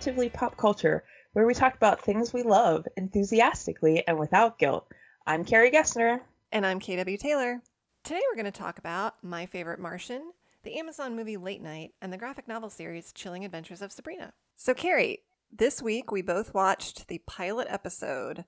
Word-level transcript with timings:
Positively 0.00 0.30
Pop 0.30 0.56
Culture, 0.56 1.04
where 1.34 1.46
we 1.46 1.52
talk 1.52 1.74
about 1.74 2.00
things 2.00 2.32
we 2.32 2.42
love 2.42 2.86
enthusiastically 2.96 4.02
and 4.08 4.18
without 4.18 4.58
guilt. 4.58 4.90
I'm 5.26 5.44
Carrie 5.44 5.70
Gessner. 5.70 6.20
And 6.50 6.64
I'm 6.64 6.80
KW 6.80 7.18
Taylor. 7.18 7.60
Today 8.02 8.22
we're 8.26 8.42
going 8.42 8.50
to 8.50 8.58
talk 8.58 8.78
about 8.78 9.22
My 9.22 9.44
Favorite 9.44 9.78
Martian, 9.78 10.32
the 10.62 10.78
Amazon 10.78 11.16
movie 11.16 11.36
Late 11.36 11.60
Night, 11.60 11.90
and 12.00 12.10
the 12.10 12.16
graphic 12.16 12.48
novel 12.48 12.70
series 12.70 13.12
Chilling 13.12 13.44
Adventures 13.44 13.82
of 13.82 13.92
Sabrina. 13.92 14.32
So, 14.56 14.72
Carrie, 14.72 15.18
this 15.52 15.82
week 15.82 16.10
we 16.10 16.22
both 16.22 16.54
watched 16.54 17.08
the 17.08 17.20
pilot 17.26 17.66
episode 17.68 18.46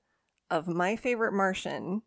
of 0.51 0.67
My 0.67 0.97
Favorite 0.97 1.35
Martian, 1.35 2.01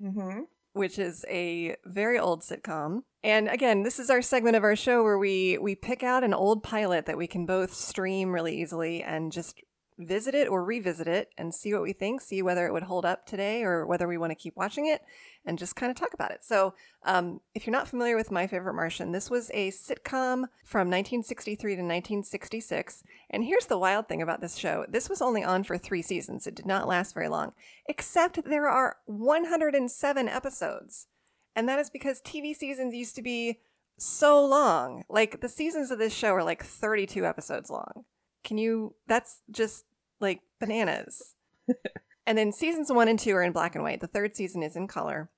Mm-hmm. 0.00 0.42
Which 0.72 0.98
is 0.98 1.24
a 1.28 1.76
very 1.84 2.18
old 2.18 2.42
sitcom. 2.42 3.02
And 3.22 3.48
again, 3.48 3.82
this 3.82 3.98
is 3.98 4.10
our 4.10 4.22
segment 4.22 4.56
of 4.56 4.64
our 4.64 4.76
show 4.76 5.02
where 5.02 5.18
we 5.18 5.58
we 5.58 5.74
pick 5.74 6.02
out 6.02 6.24
an 6.24 6.34
old 6.34 6.62
pilot 6.62 7.06
that 7.06 7.18
we 7.18 7.26
can 7.26 7.46
both 7.46 7.72
stream 7.72 8.32
really 8.32 8.60
easily 8.60 9.02
and 9.02 9.30
just 9.30 9.60
visit 9.98 10.34
it 10.34 10.48
or 10.48 10.64
revisit 10.64 11.06
it 11.06 11.30
and 11.36 11.54
see 11.54 11.72
what 11.72 11.82
we 11.82 11.92
think, 11.92 12.20
see 12.20 12.42
whether 12.42 12.66
it 12.66 12.72
would 12.72 12.84
hold 12.84 13.04
up 13.04 13.26
today 13.26 13.62
or 13.62 13.86
whether 13.86 14.08
we 14.08 14.18
want 14.18 14.30
to 14.30 14.36
keep 14.36 14.56
watching 14.56 14.86
it 14.86 15.02
and 15.44 15.58
just 15.58 15.76
kind 15.76 15.90
of 15.90 15.96
talk 15.96 16.14
about 16.14 16.30
it. 16.30 16.44
So, 16.44 16.74
um, 17.04 17.40
if 17.54 17.66
you're 17.66 17.72
not 17.72 17.88
familiar 17.88 18.16
with 18.16 18.30
My 18.30 18.46
Favorite 18.46 18.74
Martian, 18.74 19.12
this 19.12 19.30
was 19.30 19.50
a 19.54 19.70
sitcom 19.70 20.44
from 20.64 20.88
1963 20.88 21.76
to 21.76 21.82
1966. 21.82 23.02
And 23.30 23.44
here's 23.44 23.66
the 23.66 23.78
wild 23.78 24.08
thing 24.08 24.22
about 24.22 24.40
this 24.40 24.56
show 24.56 24.86
this 24.88 25.08
was 25.08 25.22
only 25.22 25.42
on 25.42 25.64
for 25.64 25.76
three 25.76 26.02
seasons, 26.02 26.46
it 26.46 26.54
did 26.54 26.66
not 26.66 26.88
last 26.88 27.14
very 27.14 27.28
long, 27.28 27.52
except 27.86 28.44
there 28.44 28.68
are 28.68 28.96
107 29.06 30.28
episodes. 30.28 31.06
And 31.54 31.68
that 31.68 31.78
is 31.78 31.90
because 31.90 32.22
TV 32.22 32.54
seasons 32.54 32.94
used 32.94 33.14
to 33.16 33.22
be 33.22 33.60
so 33.98 34.44
long. 34.44 35.04
Like 35.08 35.40
the 35.40 35.48
seasons 35.48 35.90
of 35.90 35.98
this 35.98 36.14
show 36.14 36.34
are 36.34 36.44
like 36.44 36.64
32 36.64 37.24
episodes 37.26 37.70
long. 37.70 38.04
Can 38.44 38.58
you, 38.58 38.94
that's 39.06 39.42
just 39.50 39.84
like 40.20 40.40
bananas. 40.60 41.34
and 42.26 42.38
then 42.38 42.52
seasons 42.52 42.90
one 42.90 43.08
and 43.08 43.18
two 43.18 43.34
are 43.34 43.42
in 43.42 43.52
black 43.52 43.74
and 43.74 43.84
white. 43.84 44.00
The 44.00 44.06
third 44.06 44.36
season 44.36 44.62
is 44.62 44.76
in 44.76 44.86
color. 44.86 45.30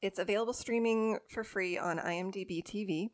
It's 0.00 0.18
available 0.18 0.52
streaming 0.52 1.18
for 1.30 1.44
free 1.44 1.78
on 1.78 1.98
IMDb 1.98 2.64
TV. 2.64 3.10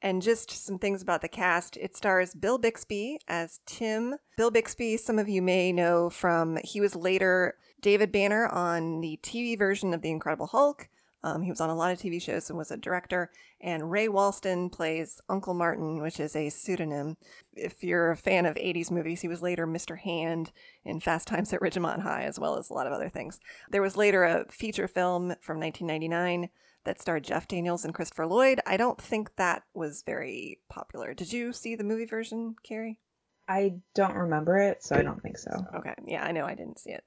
And 0.00 0.20
just 0.20 0.50
some 0.50 0.78
things 0.78 1.00
about 1.00 1.22
the 1.22 1.28
cast. 1.28 1.78
It 1.78 1.96
stars 1.96 2.34
Bill 2.34 2.58
Bixby 2.58 3.18
as 3.26 3.60
Tim. 3.64 4.16
Bill 4.36 4.50
Bixby, 4.50 4.98
some 4.98 5.18
of 5.18 5.30
you 5.30 5.40
may 5.40 5.72
know 5.72 6.10
from, 6.10 6.58
he 6.62 6.80
was 6.80 6.94
later 6.94 7.54
David 7.80 8.12
Banner 8.12 8.46
on 8.48 9.00
the 9.00 9.18
TV 9.22 9.56
version 9.56 9.94
of 9.94 10.02
The 10.02 10.10
Incredible 10.10 10.48
Hulk. 10.48 10.88
Um, 11.24 11.40
he 11.42 11.50
was 11.50 11.60
on 11.62 11.70
a 11.70 11.74
lot 11.74 11.90
of 11.90 11.98
TV 11.98 12.20
shows 12.20 12.50
and 12.50 12.58
was 12.58 12.70
a 12.70 12.76
director. 12.76 13.30
And 13.58 13.90
Ray 13.90 14.08
Walston 14.08 14.70
plays 14.70 15.22
Uncle 15.26 15.54
Martin, 15.54 16.02
which 16.02 16.20
is 16.20 16.36
a 16.36 16.50
pseudonym. 16.50 17.16
If 17.54 17.82
you're 17.82 18.10
a 18.10 18.16
fan 18.16 18.44
of 18.44 18.56
80s 18.56 18.90
movies, 18.90 19.22
he 19.22 19.28
was 19.28 19.40
later 19.40 19.66
Mr. 19.66 19.98
Hand 19.98 20.52
in 20.84 21.00
Fast 21.00 21.26
Times 21.26 21.50
at 21.54 21.60
Ridgemont 21.60 22.02
High, 22.02 22.24
as 22.24 22.38
well 22.38 22.58
as 22.58 22.68
a 22.68 22.74
lot 22.74 22.86
of 22.86 22.92
other 22.92 23.08
things. 23.08 23.40
There 23.70 23.80
was 23.80 23.96
later 23.96 24.24
a 24.24 24.44
feature 24.52 24.86
film 24.86 25.34
from 25.40 25.58
1999 25.58 26.50
that 26.84 27.00
starred 27.00 27.24
Jeff 27.24 27.48
Daniels 27.48 27.86
and 27.86 27.94
Christopher 27.94 28.26
Lloyd. 28.26 28.60
I 28.66 28.76
don't 28.76 29.00
think 29.00 29.36
that 29.36 29.62
was 29.72 30.02
very 30.04 30.60
popular. 30.68 31.14
Did 31.14 31.32
you 31.32 31.54
see 31.54 31.74
the 31.74 31.84
movie 31.84 32.04
version, 32.04 32.56
Carrie? 32.62 33.00
I 33.48 33.76
don't 33.94 34.14
remember 34.14 34.58
it, 34.58 34.84
so 34.84 34.94
I 34.94 35.00
don't 35.00 35.22
think 35.22 35.38
so. 35.38 35.50
Okay. 35.74 35.94
Yeah, 36.06 36.22
I 36.22 36.32
know 36.32 36.44
I 36.44 36.54
didn't 36.54 36.80
see 36.80 36.90
it. 36.90 37.04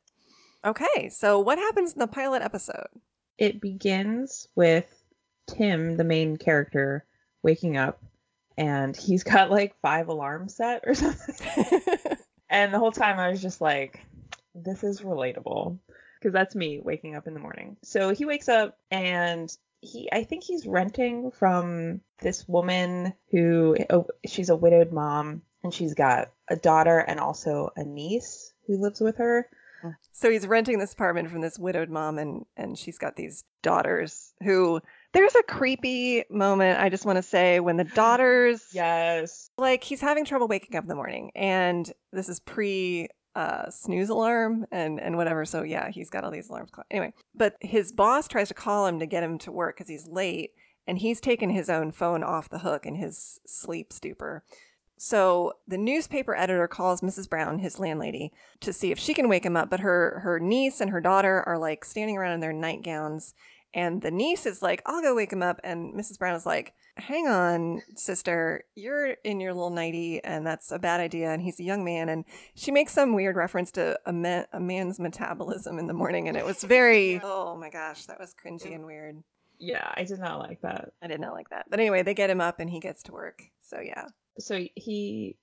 Okay, 0.66 1.10
so 1.10 1.40
what 1.40 1.60
happens 1.60 1.94
in 1.94 2.00
the 2.00 2.08
pilot 2.08 2.42
episode? 2.42 2.88
It 3.38 3.62
begins 3.62 4.48
with 4.56 4.86
Tim, 5.48 5.98
the 5.98 6.04
main 6.04 6.38
character, 6.38 7.06
waking 7.44 7.78
up, 7.78 8.02
and 8.58 8.96
he's 8.96 9.24
got 9.24 9.52
like 9.52 9.80
five 9.82 10.08
alarms 10.08 10.56
set 10.56 10.84
or 10.86 10.94
something. 10.96 11.82
and 12.50 12.74
the 12.74 12.80
whole 12.80 12.92
time 12.92 13.20
I 13.20 13.30
was 13.30 13.42
just 13.42 13.62
like, 13.62 14.02
this 14.56 14.84
is 14.84 15.02
relatable. 15.02 15.78
Because 16.20 16.34
that's 16.34 16.56
me 16.56 16.82
waking 16.84 17.16
up 17.16 17.28
in 17.28 17.36
the 17.36 17.40
morning. 17.40 17.78
So 17.84 18.10
he 18.10 18.26
wakes 18.26 18.50
up 18.50 18.76
and 18.90 19.56
he 19.82 20.10
I 20.12 20.24
think 20.24 20.44
he's 20.44 20.66
renting 20.66 21.30
from 21.30 22.02
this 22.20 22.48
woman 22.48 23.14
who 23.32 23.78
oh, 23.92 24.08
she's 24.26 24.50
a 24.50 24.56
widowed 24.56 24.92
mom 24.92 25.44
and 25.64 25.72
she's 25.72 25.94
got 25.94 26.32
a 26.48 26.56
daughter 26.56 26.98
and 26.98 27.20
also 27.20 27.72
a 27.76 27.84
niece 27.84 28.52
who 28.66 28.82
lives 28.82 29.00
with 29.00 29.18
her. 29.18 29.48
So 30.12 30.30
he's 30.32 30.48
renting 30.48 30.80
this 30.80 30.94
apartment 30.94 31.30
from 31.30 31.42
this 31.42 31.58
widowed 31.60 31.90
mom, 31.90 32.18
and 32.18 32.46
and 32.56 32.78
she's 32.78 32.98
got 32.98 33.16
these 33.16 33.44
daughters 33.62 34.34
who. 34.44 34.82
There's 35.14 35.36
a 35.36 35.44
creepy 35.44 36.26
moment 36.30 36.80
I 36.80 36.90
just 36.90 37.06
want 37.06 37.16
to 37.16 37.24
say 37.24 37.60
when 37.60 37.78
the 37.78 37.84
daughters 37.96 38.66
Yes. 38.74 39.50
like 39.58 39.84
he's 39.84 40.02
having 40.02 40.26
trouble 40.26 40.48
waking 40.48 40.76
up 40.78 40.84
in 40.84 40.88
the 40.90 40.96
morning 40.96 41.32
and 41.36 41.92
this 42.12 42.30
is 42.30 42.40
pre 42.40 43.08
uh, 43.36 43.70
snooze 43.72 44.10
alarm 44.10 44.66
and 44.72 45.00
and 45.00 45.16
whatever 45.16 45.46
so 45.46 45.64
yeah 45.64 45.90
he's 45.90 46.10
got 46.10 46.24
all 46.24 46.30
these 46.32 46.50
alarms 46.50 46.72
anyway 46.92 47.14
but 47.34 47.56
his 47.62 47.92
boss 47.92 48.28
tries 48.28 48.48
to 48.50 48.54
call 48.54 48.86
him 48.86 49.00
to 49.00 49.06
get 49.08 49.24
him 49.24 49.38
to 49.40 49.52
work 49.52 49.78
because 49.78 49.88
he's 49.90 50.08
late 50.08 50.52
and 50.88 50.98
he's 51.00 51.20
taken 51.22 51.50
his 51.50 51.70
own 51.70 51.92
phone 51.92 52.24
off 52.24 52.50
the 52.50 52.60
hook 52.60 52.86
in 52.86 52.96
his 52.96 53.40
sleep 53.48 53.92
stupor 53.94 54.44
so 54.98 55.54
the 55.68 55.78
newspaper 55.78 56.36
editor 56.36 56.68
calls 56.68 57.02
Mrs. 57.02 57.30
Brown, 57.30 57.60
his 57.60 57.80
landlady, 57.80 58.34
to 58.62 58.74
see 58.74 58.92
if 58.92 59.00
she 59.00 59.14
can 59.14 59.30
wake 59.30 59.46
him 59.46 59.56
up. 59.56 59.70
But 59.70 59.82
her 59.82 60.20
her 60.24 60.40
niece 60.40 60.82
and 60.82 60.92
her 60.92 61.02
daughter 61.02 61.44
are 61.46 61.58
like 61.58 61.86
standing 61.86 62.18
around 62.18 62.34
in 62.34 62.40
their 62.40 62.54
nightgowns, 62.54 63.34
and 63.74 64.02
the 64.02 64.12
niece 64.12 64.46
is 64.46 64.62
like, 64.62 64.82
"I'll 64.86 65.02
go 65.02 65.16
wake 65.16 65.32
him 65.32 65.44
up," 65.44 65.60
and 65.64 65.94
Mrs. 65.94 66.18
Brown 66.18 66.36
is 66.36 66.46
like, 66.46 66.74
"Hang 66.96 67.28
on, 67.28 67.84
sister, 67.96 68.64
you're 68.76 69.12
in 69.24 69.40
your 69.40 69.54
little 69.54 69.70
nightie, 69.70 70.24
and 70.24 70.46
that's 70.46 70.72
a 70.72 70.80
bad 70.80 71.00
idea." 71.00 71.32
And 71.32 71.42
he's 71.42 71.60
a 71.60 71.64
young 71.64 71.84
man, 71.86 72.10
and 72.10 72.26
she 72.56 72.72
makes 72.72 72.94
some 72.94 73.14
weird 73.14 73.36
reference 73.36 73.72
to 73.74 74.00
a, 74.06 74.14
ma- 74.14 74.46
a 74.52 74.60
man's 74.60 75.00
metabolism 75.00 75.78
in 75.78 75.88
the 75.88 75.94
morning, 75.94 76.28
and 76.28 76.36
it 76.36 76.46
was 76.46 76.64
very, 76.64 77.20
oh 77.24 77.56
my 77.56 77.70
gosh, 77.70 78.06
that 78.08 78.20
was 78.20 78.34
cringy 78.34 78.74
and 78.74 78.86
weird. 78.86 79.24
Yeah, 79.60 79.92
I 79.96 80.04
did 80.04 80.20
not 80.20 80.40
like 80.40 80.62
that. 80.62 80.94
I 81.02 81.08
did 81.08 81.20
not 81.20 81.34
like 81.34 81.50
that. 81.50 81.66
But 81.70 81.80
anyway, 81.80 82.04
they 82.04 82.14
get 82.14 82.30
him 82.30 82.42
up, 82.42 82.60
and 82.60 82.70
he 82.70 82.80
gets 82.80 83.04
to 83.04 83.12
work. 83.12 83.44
So 83.62 83.80
yeah. 83.80 84.06
So 84.40 84.66
he 84.76 85.38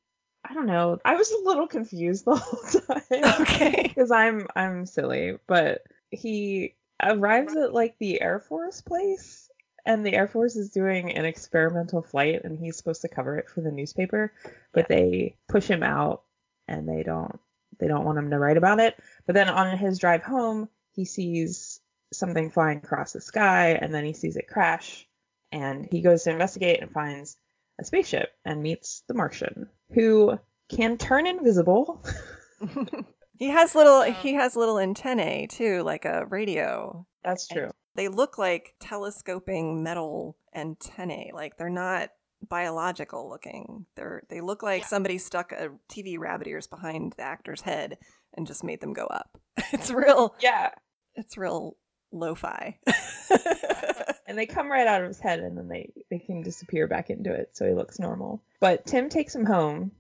I 0.45 0.53
don't 0.53 0.67
know. 0.67 0.99
I 1.05 1.15
was 1.15 1.33
a 1.33 1.45
little 1.45 1.67
confused 1.67 2.25
the 2.25 2.37
whole 2.37 2.83
time. 2.87 3.41
Okay. 3.43 3.83
Because 3.83 4.11
I'm 4.11 4.47
I'm 4.55 4.87
silly, 4.87 5.39
but 5.47 5.83
he 6.11 6.75
arrives 7.03 7.57
at 7.57 7.73
like 7.73 7.97
the 7.99 8.21
Air 8.21 8.41
Force 8.41 8.81
place 8.81 9.51
and 9.87 10.05
the 10.05 10.15
Air 10.15 10.29
Force 10.29 10.57
is 10.57 10.71
doing 10.71 11.13
an 11.13 11.25
experimental 11.25 12.03
flight 12.03 12.45
and 12.45 12.59
he's 12.59 12.77
supposed 12.77 13.03
to 13.03 13.09
cover 13.09 13.37
it 13.39 13.49
for 13.49 13.61
the 13.61 13.73
newspaper, 13.73 14.33
but 14.73 14.89
they 14.89 15.37
push 15.49 15.67
him 15.67 15.83
out 15.83 16.23
and 16.69 16.89
they 16.89 17.03
don't 17.03 17.39
they 17.79 17.89
don't 17.89 18.05
want 18.05 18.19
him 18.19 18.31
to 18.31 18.39
write 18.39 18.57
about 18.57 18.81
it. 18.81 18.97
But 19.27 19.35
then 19.35 19.49
on 19.49 19.77
his 19.77 19.99
drive 19.99 20.23
home, 20.23 20.69
he 20.93 21.05
sees 21.05 21.81
something 22.13 22.51
flying 22.51 22.79
across 22.79 23.13
the 23.13 23.21
sky 23.21 23.71
and 23.71 23.93
then 23.93 24.05
he 24.05 24.13
sees 24.13 24.37
it 24.37 24.47
crash 24.47 25.07
and 25.51 25.89
he 25.91 26.01
goes 26.01 26.25
to 26.25 26.31
investigate 26.31 26.81
and 26.81 26.93
finds 26.93 27.37
a 27.81 27.85
spaceship 27.85 28.31
and 28.45 28.63
meets 28.63 29.03
the 29.09 29.15
Martian 29.15 29.69
who 29.93 30.39
can 30.69 30.97
turn 30.99 31.27
invisible. 31.27 32.05
he 33.39 33.49
has 33.49 33.75
little 33.75 34.03
he 34.03 34.35
has 34.35 34.57
little 34.57 34.79
antennae 34.79 35.47
too, 35.49 35.83
like 35.83 36.05
a 36.05 36.27
radio. 36.27 37.07
That's 37.23 37.47
true. 37.49 37.71
They 37.97 38.09
look 38.09 38.39
like 38.39 38.75
telescoping 38.81 39.83
metal 39.83 40.37
antennae. 40.55 41.31
Like 41.35 41.57
they're 41.57 41.71
not 41.71 42.11
biological 42.49 43.29
looking. 43.29 43.87
They're 43.97 44.23
they 44.29 44.41
look 44.41 44.63
like 44.63 44.85
somebody 44.85 45.19
stuck 45.19 45.53
a 45.53 45.71
TV 45.91 46.19
rabbit 46.19 46.47
ears 46.47 46.67
behind 46.67 47.15
the 47.17 47.23
actor's 47.23 47.61
head 47.63 47.99
and 48.37 48.47
just 48.47 48.65
made 48.65 48.81
them 48.81 48.93
go 48.93 49.07
up. 49.07 49.39
It's 49.73 49.91
real 49.91 50.35
Yeah. 50.41 50.71
it's 51.15 51.37
real 51.37 51.77
lo-fi. 52.13 52.79
and 54.27 54.37
they 54.39 54.47
come 54.47 54.71
right 54.71 54.87
out 54.87 55.03
of 55.03 55.09
his 55.09 55.21
head 55.21 55.41
and 55.41 55.57
then 55.57 55.69
they, 55.69 55.91
they 56.11 56.19
can 56.19 56.43
disappear 56.43 56.87
back 56.87 57.11
into 57.11 57.33
it 57.33 57.51
so 57.53 57.67
he 57.67 57.75
looks 57.75 57.99
normal. 57.99 58.43
But 58.61 58.87
Tim 58.87 59.09
takes 59.09 59.35
him 59.35 59.47
home. 59.47 59.93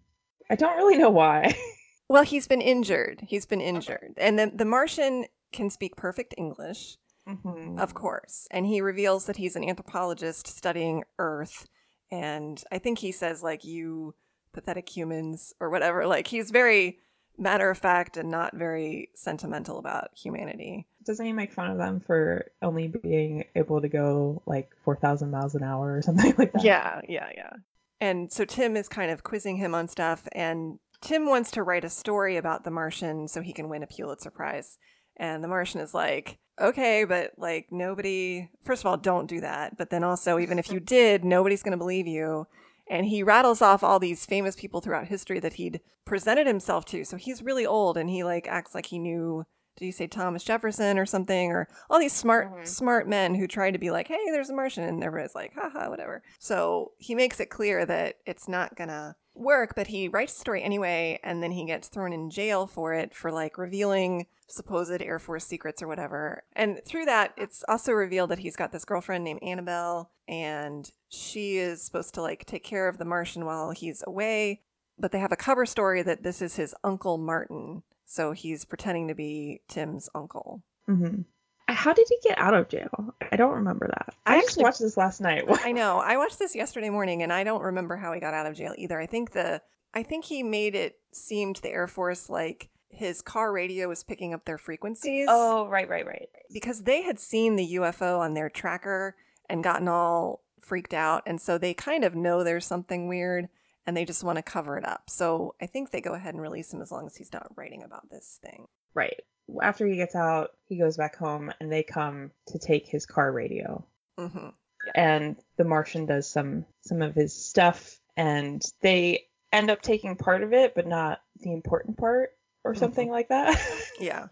I 0.51 0.57
don't 0.57 0.77
really 0.77 0.99
know 0.99 1.11
why. 1.11 1.55
well, 2.09 2.23
he's 2.23 2.47
been 2.47 2.61
injured. 2.61 3.23
He's 3.27 3.47
been 3.47 3.61
injured. 3.61 4.15
And 4.17 4.39
the 4.39 4.53
the 4.55 4.65
Martian 4.65 5.27
can 5.53 5.71
speak 5.71 5.97
perfect 5.97 6.35
English. 6.37 6.97
Mhm. 7.27 7.79
Of 7.81 7.95
course. 7.95 8.47
And 8.51 8.67
he 8.67 8.81
reveals 8.81 9.27
that 9.27 9.37
he's 9.37 9.57
an 9.57 9.65
anthropologist 9.65 10.47
studying 10.47 11.05
Earth. 11.19 11.67
And 12.11 12.63
I 12.71 12.79
think 12.79 12.99
he 12.99 13.13
says, 13.13 13.43
like, 13.43 13.65
you 13.65 14.15
pathetic 14.53 14.89
humans 14.95 15.55
or 15.59 15.71
whatever. 15.71 16.07
Like, 16.07 16.27
he's 16.29 16.51
very 16.51 16.99
matter 17.37 17.71
of 17.71 17.79
fact 17.79 18.17
and 18.17 18.31
not 18.31 18.55
very 18.55 19.09
sentimental 19.15 19.79
about 19.79 20.11
humanity. 20.15 20.87
Doesn't 21.05 21.25
he 21.25 21.33
make 21.33 21.53
fun 21.53 21.71
of 21.71 21.79
them 21.79 22.01
for 22.01 22.51
only 22.63 22.89
being 22.89 23.45
able 23.55 23.81
to 23.81 23.89
go 23.89 24.43
like 24.47 24.71
4,000 24.85 25.31
miles 25.31 25.55
an 25.55 25.63
hour 25.63 25.97
or 25.97 26.03
something 26.03 26.35
like 26.39 26.53
that? 26.53 26.65
Yeah, 26.65 27.01
yeah, 27.09 27.29
yeah. 27.35 27.53
And 28.01 28.33
so 28.33 28.45
Tim 28.45 28.77
is 28.77 28.89
kind 28.89 29.11
of 29.11 29.23
quizzing 29.23 29.57
him 29.57 29.75
on 29.75 29.89
stuff. 29.89 30.29
And 30.33 30.79
Tim 31.01 31.27
wants 31.27 31.51
to 31.53 31.63
write 31.63 31.85
a 31.85 31.91
story 31.91 32.37
about 32.37 32.65
the 32.65 32.71
Martian 32.71 33.29
so 33.29 33.41
he 33.41 33.53
can 33.53 33.69
win 33.69 33.83
a 33.83 33.87
Pulitzer 33.87 34.31
Prize. 34.31 34.79
And 35.17 35.45
the 35.45 35.49
Martian 35.49 35.81
is 35.81 35.95
like, 35.95 36.39
okay, 36.61 37.05
but 37.05 37.33
like 37.37 37.69
nobody, 37.71 38.51
first 38.63 38.83
of 38.83 38.87
all, 38.87 38.97
don't 38.97 39.29
do 39.29 39.41
that. 39.41 39.77
But 39.77 39.91
then 39.91 40.05
also, 40.05 40.39
even 40.39 40.59
if 40.59 40.71
you 40.71 40.81
did, 40.99 41.25
nobody's 41.25 41.63
going 41.63 41.73
to 41.73 41.79
believe 41.79 42.07
you. 42.07 42.47
And 42.89 43.07
he 43.07 43.23
rattles 43.23 43.63
off 43.63 43.83
all 43.83 43.99
these 43.99 44.27
famous 44.27 44.57
people 44.57 44.81
throughout 44.81 45.07
history 45.07 45.41
that 45.41 45.55
he'd 45.55 45.81
presented 46.05 46.47
himself 46.47 46.85
to. 46.87 47.05
So 47.05 47.17
he's 47.17 47.43
really 47.43 47.65
old 47.65 47.97
and 47.97 48.11
he 48.11 48.25
like 48.25 48.47
acts 48.47 48.75
like 48.75 48.87
he 48.87 48.99
knew 48.99 49.47
did 49.77 49.87
you 49.87 49.93
say 49.93 50.07
Thomas 50.07 50.45
Jefferson 50.45 50.99
or 50.99 51.07
something? 51.07 51.51
Or 51.51 51.69
all 51.91 51.99
these 51.99 52.13
smart, 52.13 52.51
mm-hmm. 52.51 52.65
smart 52.65 53.09
men 53.09 53.35
who 53.35 53.47
try 53.47 53.71
to 53.71 53.79
be 53.79 53.91
like, 53.91 54.09
hey, 54.09 54.31
there's 54.31 54.51
a 54.51 54.55
Martian. 54.55 54.85
And 54.85 55.03
everybody's 55.03 55.35
like, 55.35 55.55
haha, 55.55 55.91
whatever. 55.91 56.23
So 56.39 56.93
he 56.99 57.15
makes 57.15 57.41
it 57.41 57.51
clear 57.51 57.85
that 57.87 58.17
it's 58.27 58.49
not 58.49 58.77
gonna 58.77 59.17
work, 59.35 59.75
but 59.75 59.89
he 59.89 60.09
writes 60.09 60.35
the 60.35 60.41
story 60.41 60.63
anyway, 60.63 61.19
and 61.23 61.43
then 61.43 61.53
he 61.53 61.67
gets 61.67 61.89
thrown 61.89 62.13
in 62.13 62.31
jail 62.31 62.67
for 62.67 62.95
it 62.95 63.15
for 63.15 63.33
like 63.33 63.59
revealing 63.59 64.27
supposed 64.47 65.03
Air 65.03 65.19
Force 65.19 65.45
secrets 65.45 65.83
or 65.83 65.89
whatever. 65.89 66.45
And 66.55 66.81
through 66.85 67.07
that, 67.07 67.35
it's 67.37 67.65
also 67.69 67.93
revealed 67.93 68.31
that 68.31 68.39
he's 68.39 68.57
got 68.57 68.73
this 68.73 68.85
girlfriend 68.85 69.25
named 69.25 69.43
Annabelle, 69.43 70.11
and 70.29 70.91
she 71.09 71.57
is 71.59 71.83
supposed 71.83 72.15
to 72.15 72.23
like 72.23 72.45
take 72.45 72.65
care 72.65 72.89
of 72.89 72.99
the 72.99 73.05
Martian 73.05 73.45
while 73.45 73.71
he's 73.71 74.05
away. 74.07 74.63
But 74.99 75.11
they 75.11 75.19
have 75.19 75.33
a 75.33 75.37
cover 75.37 75.67
story 75.67 76.03
that 76.03 76.23
this 76.23 76.41
is 76.41 76.55
his 76.55 76.75
uncle 76.85 77.19
Martin. 77.19 77.83
So 78.05 78.33
he's 78.33 78.65
pretending 78.65 79.09
to 79.09 79.15
be 79.15 79.63
Tim's 79.69 80.09
uncle. 80.15 80.63
Mm-hmm. 80.89 81.23
How 81.69 81.95
did 81.95 82.07
he 82.09 82.19
get 82.23 82.39
out 82.39 82.55
of 82.55 82.69
jail? 82.69 83.15
I 83.33 83.37
don't 83.37 83.55
remember 83.55 83.89
that. 83.89 84.15
I, 84.27 84.35
I 84.35 84.39
actually 84.39 84.65
watched 84.65 84.81
this 84.81 84.97
last 84.97 85.21
night. 85.21 85.45
I 85.65 85.73
know. 85.73 85.99
I 85.99 86.17
watched 86.17 86.39
this 86.39 86.55
yesterday 86.55 86.91
morning, 86.91 87.23
and 87.23 87.33
I 87.33 87.43
don't 87.43 87.63
remember 87.63 87.97
how 87.97 88.13
he 88.13 88.21
got 88.21 88.35
out 88.35 88.47
of 88.47 88.55
jail 88.55 88.75
either. 88.77 89.01
I 89.01 89.07
think 89.07 89.33
the 89.33 89.63
I 89.95 90.03
think 90.03 90.25
he 90.25 90.43
made 90.43 90.75
it 90.75 90.99
seem 91.13 91.55
to 91.55 91.63
the 91.63 91.71
Air 91.71 91.87
Force 91.87 92.29
like 92.29 92.69
his 92.91 93.23
car 93.23 93.53
radio 93.53 93.89
was 93.89 94.05
picking 94.05 94.35
up 94.35 94.45
their 94.45 94.59
frequencies. 94.59 95.27
Oh, 95.29 95.67
right, 95.67 95.89
right, 95.89 96.07
right. 96.07 96.29
Because 96.53 96.83
they 96.83 97.03
had 97.03 97.19
seen 97.19 97.57
the 97.57 97.75
UFO 97.75 98.19
on 98.19 98.35
their 98.35 98.51
tracker 98.51 99.17
and 99.49 99.65
gotten 99.65 99.89
all 99.89 100.43
freaked 100.61 100.95
out, 100.95 101.23
and 101.27 101.41
so 101.41 101.59
they 101.59 101.75
kind 101.75 102.05
of 102.05 102.15
know 102.15 102.45
there's 102.45 102.67
something 102.67 103.09
weird 103.09 103.49
and 103.87 103.97
they 103.97 104.05
just 104.05 104.25
want 104.25 104.37
to 104.37 104.43
cover 104.43 104.77
it 104.77 104.87
up. 104.87 105.09
So 105.09 105.55
I 105.61 105.67
think 105.67 105.91
they 105.91 106.01
go 106.01 106.15
ahead 106.15 106.35
and 106.35 106.43
release 106.43 106.73
him 106.73 106.83
as 106.83 106.91
long 106.91 107.07
as 107.07 107.17
he's 107.17 107.33
not 107.33 107.53
writing 107.57 107.83
about 107.83 108.09
this 108.11 108.39
thing. 108.43 108.67
Right. 108.95 109.21
After 109.63 109.87
he 109.87 109.97
gets 109.97 110.15
out, 110.15 110.51
he 110.67 110.79
goes 110.79 110.97
back 110.97 111.17
home 111.17 111.53
and 111.61 111.71
they 111.71 111.83
come 111.83 112.31
to 112.49 112.59
take 112.59 112.87
his 112.87 113.05
car 113.05 113.31
radio. 113.31 113.85
Mm-hmm. 114.19 114.49
Yeah. 114.87 114.93
And 114.95 115.37
the 115.57 115.65
Martian 115.65 116.07
does 116.07 116.29
some 116.29 116.67
some 116.83 117.03
of 117.03 117.15
his 117.15 117.35
stuff, 117.35 117.99
and 118.17 118.63
they 118.83 119.27
end 119.53 119.71
up 119.71 119.83
taking 119.83 120.17
part 120.17 120.43
of 120.43 120.53
it, 120.53 120.75
but 120.75 120.87
not 120.87 121.21
the 121.41 121.53
important 121.53 121.97
part, 121.97 122.31
or 122.65 122.73
mm-hmm. 122.73 122.81
something 122.81 123.07
mm-hmm. 123.07 123.15
like 123.15 123.29
that. 123.29 123.61
yeah. 124.01 124.27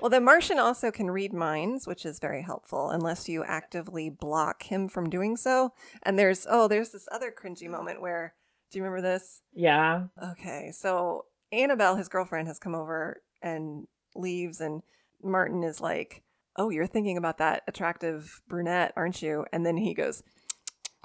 Well, 0.00 0.10
the 0.10 0.20
Martian 0.20 0.58
also 0.58 0.90
can 0.90 1.10
read 1.10 1.32
minds, 1.32 1.86
which 1.86 2.06
is 2.06 2.18
very 2.18 2.42
helpful, 2.42 2.90
unless 2.90 3.28
you 3.28 3.44
actively 3.44 4.08
block 4.08 4.62
him 4.62 4.88
from 4.88 5.10
doing 5.10 5.36
so. 5.36 5.72
And 6.02 6.18
there's 6.18 6.46
oh, 6.48 6.68
there's 6.68 6.90
this 6.90 7.08
other 7.12 7.30
cringy 7.30 7.68
moment 7.68 8.00
where 8.00 8.34
do 8.70 8.78
you 8.78 8.84
remember 8.84 9.02
this? 9.02 9.42
Yeah. 9.52 10.04
Okay. 10.32 10.72
So 10.72 11.26
Annabelle, 11.52 11.96
his 11.96 12.08
girlfriend, 12.08 12.48
has 12.48 12.58
come 12.58 12.74
over 12.74 13.22
and 13.42 13.86
leaves, 14.14 14.60
and 14.60 14.82
Martin 15.22 15.62
is 15.62 15.80
like, 15.80 16.22
Oh, 16.56 16.70
you're 16.70 16.86
thinking 16.86 17.16
about 17.16 17.38
that 17.38 17.62
attractive 17.68 18.42
brunette, 18.48 18.92
aren't 18.96 19.22
you? 19.22 19.46
And 19.52 19.64
then 19.64 19.76
he 19.76 19.94
goes, 19.94 20.22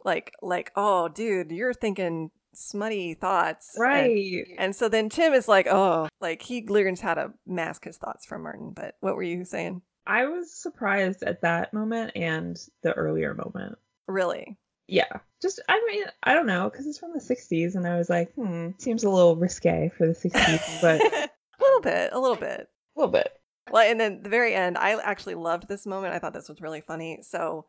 like, 0.04 0.34
like, 0.42 0.72
oh, 0.76 1.08
dude, 1.08 1.52
you're 1.52 1.74
thinking 1.74 2.32
smutty 2.54 3.14
thoughts. 3.14 3.76
Right. 3.78 4.46
And, 4.50 4.60
and 4.60 4.76
so 4.76 4.90
then 4.90 5.10
Tim 5.10 5.34
is 5.34 5.48
like, 5.48 5.68
oh, 5.68 6.08
like 6.20 6.42
he 6.42 6.66
learns 6.68 7.02
how 7.02 7.14
to 7.14 7.34
mask 7.46 7.86
his 7.86 7.98
thoughts 7.98 8.26
from 8.26 8.44
Martin. 8.44 8.74
But 8.76 8.96
what 9.02 9.16
were 9.16 9.24
you 9.24 9.46
saying? 9.46 9.82
I 10.08 10.26
was 10.26 10.54
surprised 10.54 11.24
at 11.24 11.42
that 11.42 11.74
moment 11.74 12.12
and 12.16 12.58
the 12.84 12.94
earlier 12.94 13.34
moment. 13.34 13.78
Really? 14.08 14.58
Yeah, 14.88 15.20
just 15.42 15.62
I 15.68 15.82
mean 15.88 16.04
I 16.24 16.34
don't 16.34 16.48
know 16.48 16.70
because 16.70 16.88
it's 16.88 17.00
from 17.00 17.14
the 17.14 17.20
'60s, 17.20 17.76
and 17.76 17.88
I 17.88 17.98
was 17.98 18.10
like, 18.10 18.34
hmm, 18.34 18.70
seems 18.78 19.04
a 19.04 19.10
little 19.10 19.36
risque 19.36 19.92
for 19.98 20.08
the 20.08 20.14
'60s, 20.14 20.82
but 20.82 21.02
a 21.02 21.30
little 21.62 21.82
bit, 21.82 22.14
a 22.14 22.20
little 22.20 22.38
bit, 22.38 22.70
a 22.96 23.00
little 23.00 23.12
bit. 23.12 23.32
Well, 23.72 23.90
and 23.90 24.00
then 24.00 24.22
the 24.22 24.30
very 24.30 24.54
end, 24.54 24.78
I 24.78 25.00
actually 25.02 25.36
loved 25.36 25.68
this 25.68 25.86
moment. 25.86 26.14
I 26.14 26.20
thought 26.20 26.34
this 26.34 26.50
was 26.50 26.62
really 26.62 26.82
funny. 26.82 27.20
So 27.24 27.66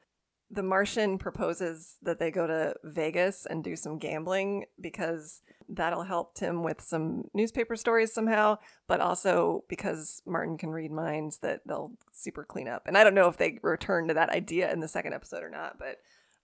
the 0.50 0.62
Martian 0.62 1.18
proposes 1.18 1.96
that 2.02 2.18
they 2.18 2.30
go 2.30 2.46
to 2.46 2.74
Vegas 2.84 3.46
and 3.46 3.64
do 3.64 3.74
some 3.74 3.98
gambling 3.98 4.66
because 4.80 5.42
that'll 5.68 6.04
help 6.04 6.34
Tim 6.34 6.62
with 6.62 6.80
some 6.80 7.24
newspaper 7.34 7.74
stories 7.76 8.12
somehow, 8.12 8.58
but 8.86 9.00
also 9.00 9.64
because 9.68 10.22
Martin 10.26 10.56
can 10.56 10.70
read 10.70 10.92
minds 10.92 11.38
that 11.38 11.62
they'll 11.66 11.92
super 12.12 12.44
clean 12.44 12.68
up. 12.68 12.82
And 12.86 12.96
I 12.96 13.02
don't 13.02 13.14
know 13.14 13.28
if 13.28 13.38
they 13.38 13.58
return 13.62 14.06
to 14.08 14.14
that 14.14 14.30
idea 14.30 14.72
in 14.72 14.80
the 14.80 14.88
second 14.88 15.14
episode 15.14 15.42
or 15.42 15.50
not, 15.50 15.78
but 15.78 15.96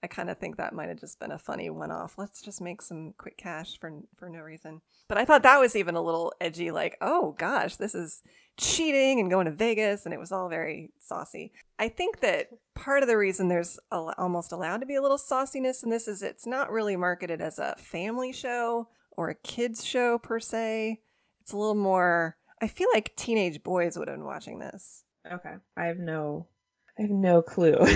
I 0.03 0.09
kind 0.09 0.29
of 0.31 0.39
think 0.39 0.57
that 0.57 0.75
might 0.75 0.89
have 0.89 0.99
just 0.99 1.21
been 1.21 1.31
a 1.31 1.39
funny 1.39 1.71
one-off. 1.71 2.19
Let's 2.19 2.43
just 2.43 2.61
make 2.61 2.83
some 2.83 3.15
quick 3.19 3.37
cash 3.37 3.79
for 3.79 3.93
for 4.17 4.29
no 4.29 4.41
reason. 4.41 4.81
But 5.09 5.19
I 5.19 5.25
thought 5.25 5.45
that 5.45 5.61
was 5.61 5.77
even 5.77 5.95
a 5.95 6.03
little 6.03 6.33
edgy, 6.41 6.71
like, 6.71 6.97
oh 7.01 7.37
gosh, 7.39 7.77
this 7.77 7.95
is 7.95 8.23
cheating 8.57 9.21
and 9.21 9.31
going 9.31 9.47
to 9.47 9.53
Vegas, 9.53 10.05
and 10.05 10.13
it 10.13 10.19
was 10.21 10.33
all 10.33 10.49
very 10.49 10.91
saucy. 10.99 11.53
I 11.79 11.89
think 11.89 12.21
that 12.21 12.49
part 12.75 13.03
of 13.03 13.09
the 13.09 13.17
reason 13.17 13.49
there's 13.49 13.79
a, 13.91 13.97
almost 14.19 14.53
allowed 14.53 14.79
to 14.79 14.87
be 14.87 14.95
a 14.95 15.03
little 15.03 15.19
sauciness 15.19 15.83
in 15.83 15.91
this 15.91 16.09
is 16.09 16.23
it's 16.23 16.47
not 16.47 16.71
really 16.71 16.97
marketed 16.97 17.41
as 17.41 17.59
a 17.59 17.77
family 17.79 18.33
show 18.33 18.89
or 19.13 19.29
a 19.29 19.35
kids 19.35 19.85
show 19.85 20.19
per 20.19 20.41
se. 20.41 21.01
It's 21.43 21.53
a 21.53 21.57
little 21.57 21.75
more. 21.75 22.37
I 22.61 22.67
feel 22.67 22.89
like 22.95 23.15
teenage 23.17 23.63
boys 23.63 23.97
would 23.99 24.09
have 24.09 24.17
been 24.17 24.27
watching 24.27 24.59
this. 24.59 25.05
Okay, 25.31 25.55
I 25.77 25.85
have 25.85 25.99
no 25.99 26.49
I 26.99 27.03
have 27.03 27.11
no 27.11 27.43
clue. 27.43 27.79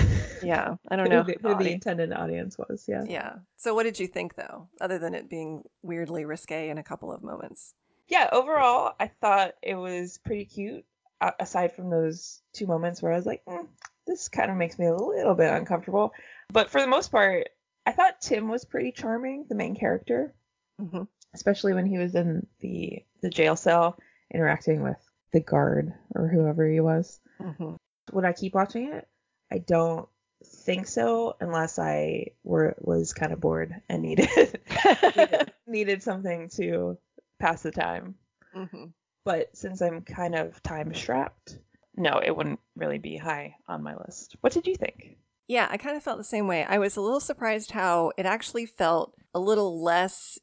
Yeah, 0.43 0.75
I 0.87 0.95
don't 0.95 1.09
know 1.09 1.23
who, 1.23 1.33
the, 1.33 1.39
who 1.41 1.55
the 1.55 1.71
intended 1.71 2.13
audience 2.13 2.59
was. 2.59 2.85
Yeah. 2.87 3.03
Yeah. 3.09 3.37
So, 3.57 3.73
what 3.73 3.83
did 3.83 3.99
you 3.99 4.05
think, 4.05 4.35
though, 4.35 4.69
other 4.79 4.99
than 4.99 5.15
it 5.15 5.31
being 5.31 5.63
weirdly 5.81 6.25
risque 6.25 6.69
in 6.69 6.77
a 6.77 6.83
couple 6.83 7.11
of 7.11 7.23
moments? 7.23 7.73
Yeah, 8.07 8.29
overall, 8.31 8.93
I 8.99 9.07
thought 9.07 9.55
it 9.63 9.73
was 9.73 10.19
pretty 10.23 10.45
cute. 10.45 10.85
Aside 11.39 11.75
from 11.75 11.89
those 11.89 12.39
two 12.53 12.67
moments 12.67 13.01
where 13.01 13.11
I 13.11 13.15
was 13.15 13.25
like, 13.25 13.43
mm, 13.45 13.67
this 14.05 14.29
kind 14.29 14.51
of 14.51 14.57
makes 14.57 14.77
me 14.77 14.85
a 14.85 14.95
little 14.95 15.33
bit 15.33 15.51
uncomfortable. 15.51 16.13
But 16.53 16.69
for 16.69 16.79
the 16.79 16.87
most 16.87 17.11
part, 17.11 17.49
I 17.87 17.91
thought 17.91 18.21
Tim 18.21 18.47
was 18.47 18.63
pretty 18.63 18.91
charming, 18.91 19.45
the 19.49 19.55
main 19.55 19.75
character, 19.75 20.35
mm-hmm. 20.79 21.03
especially 21.33 21.73
when 21.73 21.87
he 21.87 21.97
was 21.97 22.13
in 22.13 22.45
the 22.59 23.03
the 23.21 23.29
jail 23.29 23.55
cell 23.55 23.97
interacting 24.31 24.83
with 24.83 24.97
the 25.33 25.39
guard 25.39 25.93
or 26.13 26.27
whoever 26.27 26.69
he 26.69 26.79
was. 26.79 27.19
Mm-hmm. 27.41 27.75
Would 28.11 28.25
I 28.25 28.33
keep 28.33 28.53
watching 28.55 28.93
it? 28.93 29.07
I 29.51 29.59
don't 29.59 30.07
think 30.45 30.87
so 30.87 31.35
unless 31.39 31.79
I 31.79 32.27
were 32.43 32.75
was 32.79 33.13
kind 33.13 33.33
of 33.33 33.39
bored 33.39 33.73
and 33.89 34.03
needed 34.03 34.29
needed, 34.35 35.51
needed, 35.67 36.03
something 36.03 36.49
to 36.55 36.97
pass 37.39 37.63
the 37.63 37.71
time. 37.71 38.15
Mm-hmm. 38.55 38.85
But 39.25 39.55
since 39.55 39.81
I'm 39.81 40.01
kind 40.01 40.35
of 40.35 40.61
time 40.63 40.93
strapped, 40.93 41.57
no, 41.95 42.21
it 42.23 42.35
wouldn't 42.35 42.59
really 42.75 42.99
be 42.99 43.17
high 43.17 43.55
on 43.67 43.83
my 43.83 43.95
list. 43.95 44.35
What 44.41 44.53
did 44.53 44.67
you 44.67 44.75
think? 44.75 45.17
Yeah, 45.47 45.67
I 45.69 45.77
kind 45.77 45.97
of 45.97 46.03
felt 46.03 46.17
the 46.17 46.23
same 46.23 46.47
way. 46.47 46.65
I 46.65 46.77
was 46.77 46.97
a 46.97 47.01
little 47.01 47.19
surprised 47.19 47.71
how 47.71 48.11
it 48.17 48.25
actually 48.25 48.65
felt 48.65 49.13
a 49.33 49.39
little 49.39 49.81
less 49.81 50.37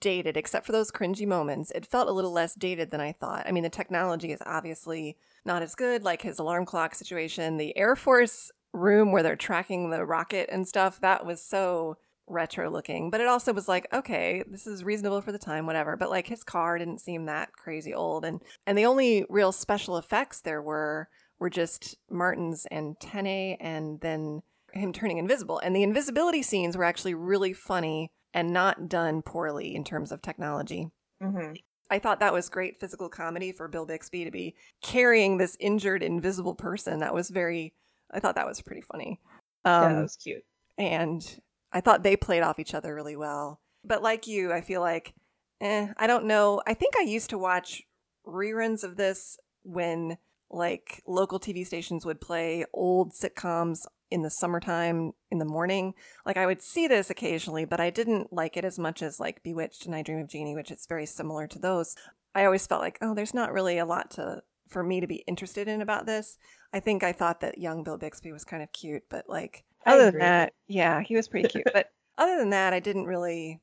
dated, 0.00 0.36
except 0.36 0.66
for 0.66 0.72
those 0.72 0.90
cringy 0.90 1.26
moments. 1.26 1.70
It 1.70 1.86
felt 1.86 2.08
a 2.08 2.12
little 2.12 2.32
less 2.32 2.54
dated 2.54 2.90
than 2.90 3.00
I 3.00 3.12
thought. 3.12 3.46
I 3.46 3.52
mean, 3.52 3.62
the 3.62 3.70
technology 3.70 4.32
is 4.32 4.42
obviously 4.44 5.16
not 5.44 5.62
as 5.62 5.74
good, 5.74 6.02
like 6.02 6.22
his 6.22 6.38
alarm 6.38 6.66
clock 6.66 6.94
situation. 6.94 7.56
The 7.56 7.76
Air 7.76 7.96
Force 7.96 8.50
room 8.72 9.12
where 9.12 9.22
they're 9.22 9.36
tracking 9.36 9.90
the 9.90 10.04
rocket 10.04 10.48
and 10.50 10.66
stuff, 10.66 11.00
that 11.00 11.24
was 11.24 11.40
so 11.40 11.96
retro 12.26 12.70
looking. 12.70 13.10
But 13.10 13.20
it 13.20 13.28
also 13.28 13.52
was 13.52 13.68
like, 13.68 13.86
okay, 13.92 14.42
this 14.46 14.66
is 14.66 14.84
reasonable 14.84 15.20
for 15.20 15.32
the 15.32 15.38
time, 15.38 15.66
whatever. 15.66 15.96
But 15.96 16.10
like 16.10 16.26
his 16.26 16.42
car 16.42 16.78
didn't 16.78 17.00
seem 17.00 17.26
that 17.26 17.52
crazy 17.52 17.94
old. 17.94 18.24
And 18.24 18.42
and 18.66 18.76
the 18.76 18.86
only 18.86 19.24
real 19.28 19.52
special 19.52 19.96
effects 19.96 20.40
there 20.40 20.62
were 20.62 21.08
were 21.38 21.50
just 21.50 21.96
Martin's 22.10 22.66
antennae 22.70 23.56
and 23.60 24.00
then 24.00 24.42
him 24.72 24.92
turning 24.92 25.18
invisible. 25.18 25.58
And 25.58 25.74
the 25.74 25.82
invisibility 25.82 26.42
scenes 26.42 26.76
were 26.76 26.84
actually 26.84 27.14
really 27.14 27.52
funny 27.52 28.10
and 28.34 28.52
not 28.52 28.88
done 28.88 29.22
poorly 29.22 29.74
in 29.74 29.84
terms 29.84 30.12
of 30.12 30.20
technology. 30.20 30.90
Mm-hmm. 31.22 31.54
I 31.90 31.98
thought 32.00 32.20
that 32.20 32.32
was 32.32 32.48
great 32.48 32.80
physical 32.80 33.08
comedy 33.08 33.52
for 33.52 33.68
Bill 33.68 33.86
Bixby 33.86 34.24
to 34.24 34.30
be 34.30 34.56
carrying 34.82 35.38
this 35.38 35.56
injured, 35.60 36.02
invisible 36.02 36.54
person. 36.54 37.00
That 37.00 37.14
was 37.14 37.30
very, 37.30 37.74
I 38.10 38.20
thought 38.20 38.34
that 38.34 38.46
was 38.46 38.60
pretty 38.60 38.82
funny. 38.82 39.20
Um, 39.64 39.82
yeah, 39.82 39.94
that 39.94 40.02
was 40.02 40.16
cute. 40.16 40.42
And 40.76 41.40
I 41.72 41.80
thought 41.80 42.02
they 42.02 42.16
played 42.16 42.42
off 42.42 42.58
each 42.58 42.74
other 42.74 42.94
really 42.94 43.16
well. 43.16 43.60
But 43.84 44.02
like 44.02 44.26
you, 44.26 44.52
I 44.52 44.60
feel 44.60 44.80
like, 44.80 45.14
eh, 45.60 45.88
I 45.96 46.06
don't 46.06 46.24
know. 46.24 46.62
I 46.66 46.74
think 46.74 46.94
I 46.98 47.02
used 47.02 47.30
to 47.30 47.38
watch 47.38 47.82
reruns 48.26 48.82
of 48.82 48.96
this 48.96 49.38
when 49.62 50.18
like 50.50 51.02
local 51.06 51.38
TV 51.38 51.66
stations 51.66 52.04
would 52.04 52.20
play 52.20 52.64
old 52.72 53.12
sitcoms 53.12 53.86
in 54.10 54.22
the 54.22 54.30
summertime 54.30 55.12
in 55.30 55.38
the 55.38 55.44
morning. 55.44 55.94
Like 56.24 56.36
I 56.36 56.46
would 56.46 56.62
see 56.62 56.86
this 56.86 57.10
occasionally, 57.10 57.64
but 57.64 57.80
I 57.80 57.90
didn't 57.90 58.32
like 58.32 58.56
it 58.56 58.64
as 58.64 58.78
much 58.78 59.02
as 59.02 59.20
like 59.20 59.42
Bewitched 59.42 59.86
and 59.86 59.94
I 59.94 60.02
Dream 60.02 60.20
of 60.20 60.28
Jeannie, 60.28 60.54
which 60.54 60.70
is 60.70 60.86
very 60.88 61.06
similar 61.06 61.46
to 61.48 61.58
those. 61.58 61.96
I 62.34 62.44
always 62.44 62.66
felt 62.66 62.82
like, 62.82 62.98
oh, 63.00 63.14
there's 63.14 63.34
not 63.34 63.52
really 63.52 63.78
a 63.78 63.86
lot 63.86 64.10
to 64.12 64.42
for 64.68 64.82
me 64.82 65.00
to 65.00 65.06
be 65.06 65.24
interested 65.26 65.68
in 65.68 65.82
about 65.82 66.06
this. 66.06 66.38
I 66.72 66.80
think 66.80 67.02
I 67.02 67.12
thought 67.12 67.40
that 67.40 67.58
young 67.58 67.84
Bill 67.84 67.98
Bixby 67.98 68.32
was 68.32 68.44
kind 68.44 68.62
of 68.62 68.72
cute, 68.72 69.04
but 69.08 69.28
like 69.28 69.64
other 69.86 70.10
than 70.10 70.20
that, 70.20 70.52
yeah, 70.66 71.02
he 71.02 71.14
was 71.16 71.28
pretty 71.28 71.48
cute. 71.48 71.64
but 71.72 71.88
Other 72.16 72.38
than 72.38 72.50
that, 72.50 72.72
I 72.72 72.80
didn't 72.80 73.06
really. 73.06 73.60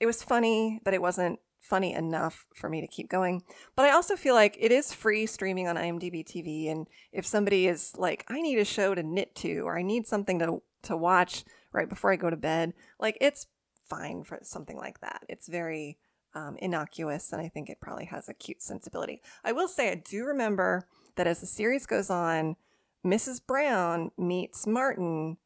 It 0.00 0.06
was 0.06 0.22
funny, 0.22 0.80
but 0.84 0.94
it 0.94 1.02
wasn't 1.02 1.38
funny 1.62 1.94
enough 1.94 2.44
for 2.54 2.68
me 2.68 2.80
to 2.80 2.86
keep 2.86 3.08
going. 3.08 3.42
But 3.74 3.86
I 3.86 3.92
also 3.92 4.16
feel 4.16 4.34
like 4.34 4.56
it 4.60 4.72
is 4.72 4.92
free 4.92 5.26
streaming 5.26 5.68
on 5.68 5.76
IMDb 5.76 6.24
TV, 6.24 6.70
and 6.70 6.86
if 7.12 7.24
somebody 7.24 7.66
is 7.66 7.94
like, 7.96 8.24
I 8.28 8.42
need 8.42 8.58
a 8.58 8.64
show 8.64 8.94
to 8.94 9.02
knit 9.02 9.34
to, 9.36 9.60
or 9.60 9.78
I 9.78 9.82
need 9.82 10.06
something 10.06 10.38
to 10.40 10.62
to 10.82 10.96
watch 10.96 11.44
right 11.72 11.88
before 11.88 12.12
I 12.12 12.16
go 12.16 12.28
to 12.28 12.36
bed, 12.36 12.74
like 12.98 13.16
it's 13.20 13.46
fine 13.88 14.24
for 14.24 14.40
something 14.42 14.76
like 14.76 15.00
that. 15.00 15.22
It's 15.28 15.48
very 15.48 15.98
um, 16.34 16.56
innocuous, 16.58 17.32
and 17.32 17.40
I 17.40 17.48
think 17.48 17.68
it 17.68 17.80
probably 17.80 18.06
has 18.06 18.28
a 18.28 18.34
cute 18.34 18.62
sensibility. 18.62 19.22
I 19.44 19.52
will 19.52 19.68
say, 19.68 19.90
I 19.90 19.94
do 19.94 20.24
remember 20.24 20.86
that 21.16 21.26
as 21.26 21.40
the 21.40 21.46
series 21.46 21.86
goes 21.86 22.10
on, 22.10 22.56
Mrs. 23.04 23.44
Brown 23.46 24.10
meets 24.16 24.66
Martin, 24.66 25.36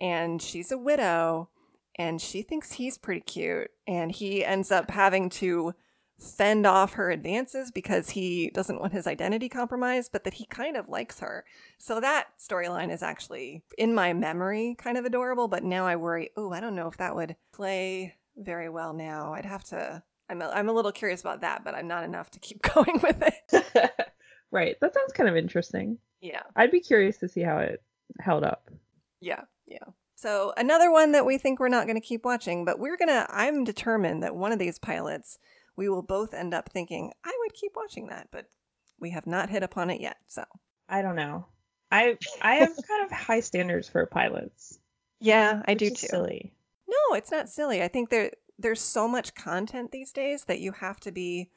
and 0.00 0.40
she's 0.42 0.72
a 0.72 0.78
widow, 0.78 1.48
and 2.02 2.20
she 2.20 2.42
thinks 2.42 2.72
he's 2.72 2.98
pretty 2.98 3.20
cute, 3.20 3.70
and 3.86 4.10
he 4.10 4.44
ends 4.44 4.72
up 4.72 4.90
having 4.90 5.28
to 5.30 5.72
fend 6.18 6.66
off 6.66 6.94
her 6.94 7.10
advances 7.10 7.70
because 7.70 8.10
he 8.10 8.50
doesn't 8.50 8.80
want 8.80 8.92
his 8.92 9.06
identity 9.06 9.48
compromised, 9.48 10.10
but 10.10 10.24
that 10.24 10.34
he 10.34 10.46
kind 10.46 10.76
of 10.76 10.88
likes 10.88 11.20
her. 11.20 11.44
So 11.78 12.00
that 12.00 12.28
storyline 12.40 12.92
is 12.92 13.04
actually 13.04 13.62
in 13.78 13.94
my 13.94 14.12
memory 14.14 14.74
kind 14.78 14.98
of 14.98 15.04
adorable, 15.04 15.46
but 15.46 15.62
now 15.62 15.86
I 15.86 15.94
worry, 15.94 16.30
oh, 16.36 16.52
I 16.52 16.58
don't 16.58 16.74
know 16.74 16.88
if 16.88 16.96
that 16.96 17.14
would 17.14 17.36
play 17.52 18.14
very 18.36 18.68
well 18.68 18.92
now. 18.92 19.34
I'd 19.34 19.44
have 19.44 19.64
to 19.64 20.02
I'm 20.28 20.42
a, 20.42 20.48
I'm 20.48 20.68
a 20.68 20.72
little 20.72 20.92
curious 20.92 21.20
about 21.20 21.42
that, 21.42 21.62
but 21.62 21.74
I'm 21.74 21.88
not 21.88 22.04
enough 22.04 22.30
to 22.32 22.40
keep 22.40 22.62
going 22.74 23.00
with 23.00 23.22
it. 23.22 23.92
right. 24.50 24.76
That 24.80 24.94
sounds 24.94 25.12
kind 25.12 25.28
of 25.28 25.36
interesting. 25.36 25.98
Yeah. 26.20 26.42
I'd 26.56 26.72
be 26.72 26.80
curious 26.80 27.18
to 27.18 27.28
see 27.28 27.42
how 27.42 27.58
it 27.58 27.82
held 28.18 28.42
up. 28.42 28.70
Yeah. 29.20 29.42
Yeah. 29.66 29.84
So 30.22 30.52
another 30.56 30.88
one 30.88 31.10
that 31.12 31.26
we 31.26 31.36
think 31.36 31.58
we're 31.58 31.66
not 31.68 31.88
going 31.88 32.00
to 32.00 32.06
keep 32.06 32.24
watching, 32.24 32.64
but 32.64 32.78
we're 32.78 32.96
going 32.96 33.08
to 33.08 33.26
I'm 33.28 33.64
determined 33.64 34.22
that 34.22 34.36
one 34.36 34.52
of 34.52 34.60
these 34.60 34.78
pilots 34.78 35.40
we 35.76 35.88
will 35.88 36.02
both 36.02 36.32
end 36.32 36.54
up 36.54 36.70
thinking 36.70 37.12
I 37.24 37.36
would 37.40 37.54
keep 37.54 37.72
watching 37.74 38.06
that, 38.06 38.28
but 38.30 38.46
we 39.00 39.10
have 39.10 39.26
not 39.26 39.50
hit 39.50 39.64
upon 39.64 39.90
it 39.90 40.00
yet. 40.00 40.18
So 40.28 40.44
I 40.88 41.02
don't 41.02 41.16
know. 41.16 41.46
I 41.90 42.18
I 42.40 42.54
have 42.54 42.68
kind 42.68 43.04
of 43.04 43.10
high 43.10 43.40
standards 43.40 43.88
for 43.88 44.06
pilots. 44.06 44.78
Yeah, 45.18 45.60
I 45.66 45.74
do 45.74 45.90
too. 45.90 46.06
Silly. 46.06 46.52
No, 46.86 47.16
it's 47.16 47.32
not 47.32 47.48
silly. 47.48 47.82
I 47.82 47.88
think 47.88 48.10
there 48.10 48.30
there's 48.60 48.80
so 48.80 49.08
much 49.08 49.34
content 49.34 49.90
these 49.90 50.12
days 50.12 50.44
that 50.44 50.60
you 50.60 50.70
have 50.70 51.00
to 51.00 51.10
be 51.10 51.50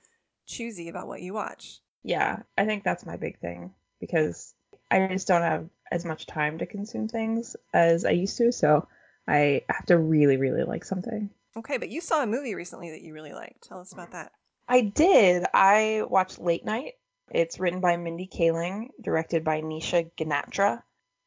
choosy 0.47 0.89
about 0.89 1.07
what 1.07 1.21
you 1.21 1.35
watch. 1.35 1.81
Yeah, 2.01 2.39
I 2.57 2.65
think 2.65 2.83
that's 2.83 3.05
my 3.05 3.15
big 3.15 3.37
thing 3.37 3.75
because 3.99 4.55
I 4.89 5.05
just 5.05 5.27
don't 5.27 5.43
have 5.43 5.69
as 5.91 6.05
much 6.05 6.25
time 6.25 6.57
to 6.59 6.65
consume 6.65 7.07
things 7.07 7.55
as 7.73 8.05
I 8.05 8.11
used 8.11 8.37
to, 8.37 8.51
so 8.51 8.87
I 9.27 9.63
have 9.69 9.85
to 9.87 9.97
really, 9.97 10.37
really 10.37 10.63
like 10.63 10.83
something. 10.83 11.29
Okay, 11.57 11.77
but 11.77 11.89
you 11.89 12.01
saw 12.01 12.21
a 12.21 12.27
movie 12.27 12.55
recently 12.55 12.91
that 12.91 13.01
you 13.01 13.13
really 13.13 13.33
liked. 13.33 13.67
Tell 13.67 13.79
us 13.79 13.93
about 13.93 14.11
that. 14.11 14.31
I 14.67 14.81
did. 14.81 15.45
I 15.53 16.03
watched 16.07 16.39
Late 16.39 16.65
Night. 16.65 16.93
It's 17.31 17.59
written 17.59 17.79
by 17.79 17.97
Mindy 17.97 18.27
Kaling, 18.27 18.89
directed 19.01 19.43
by 19.43 19.61
Nisha 19.61 20.11
Ganatra. 20.17 20.81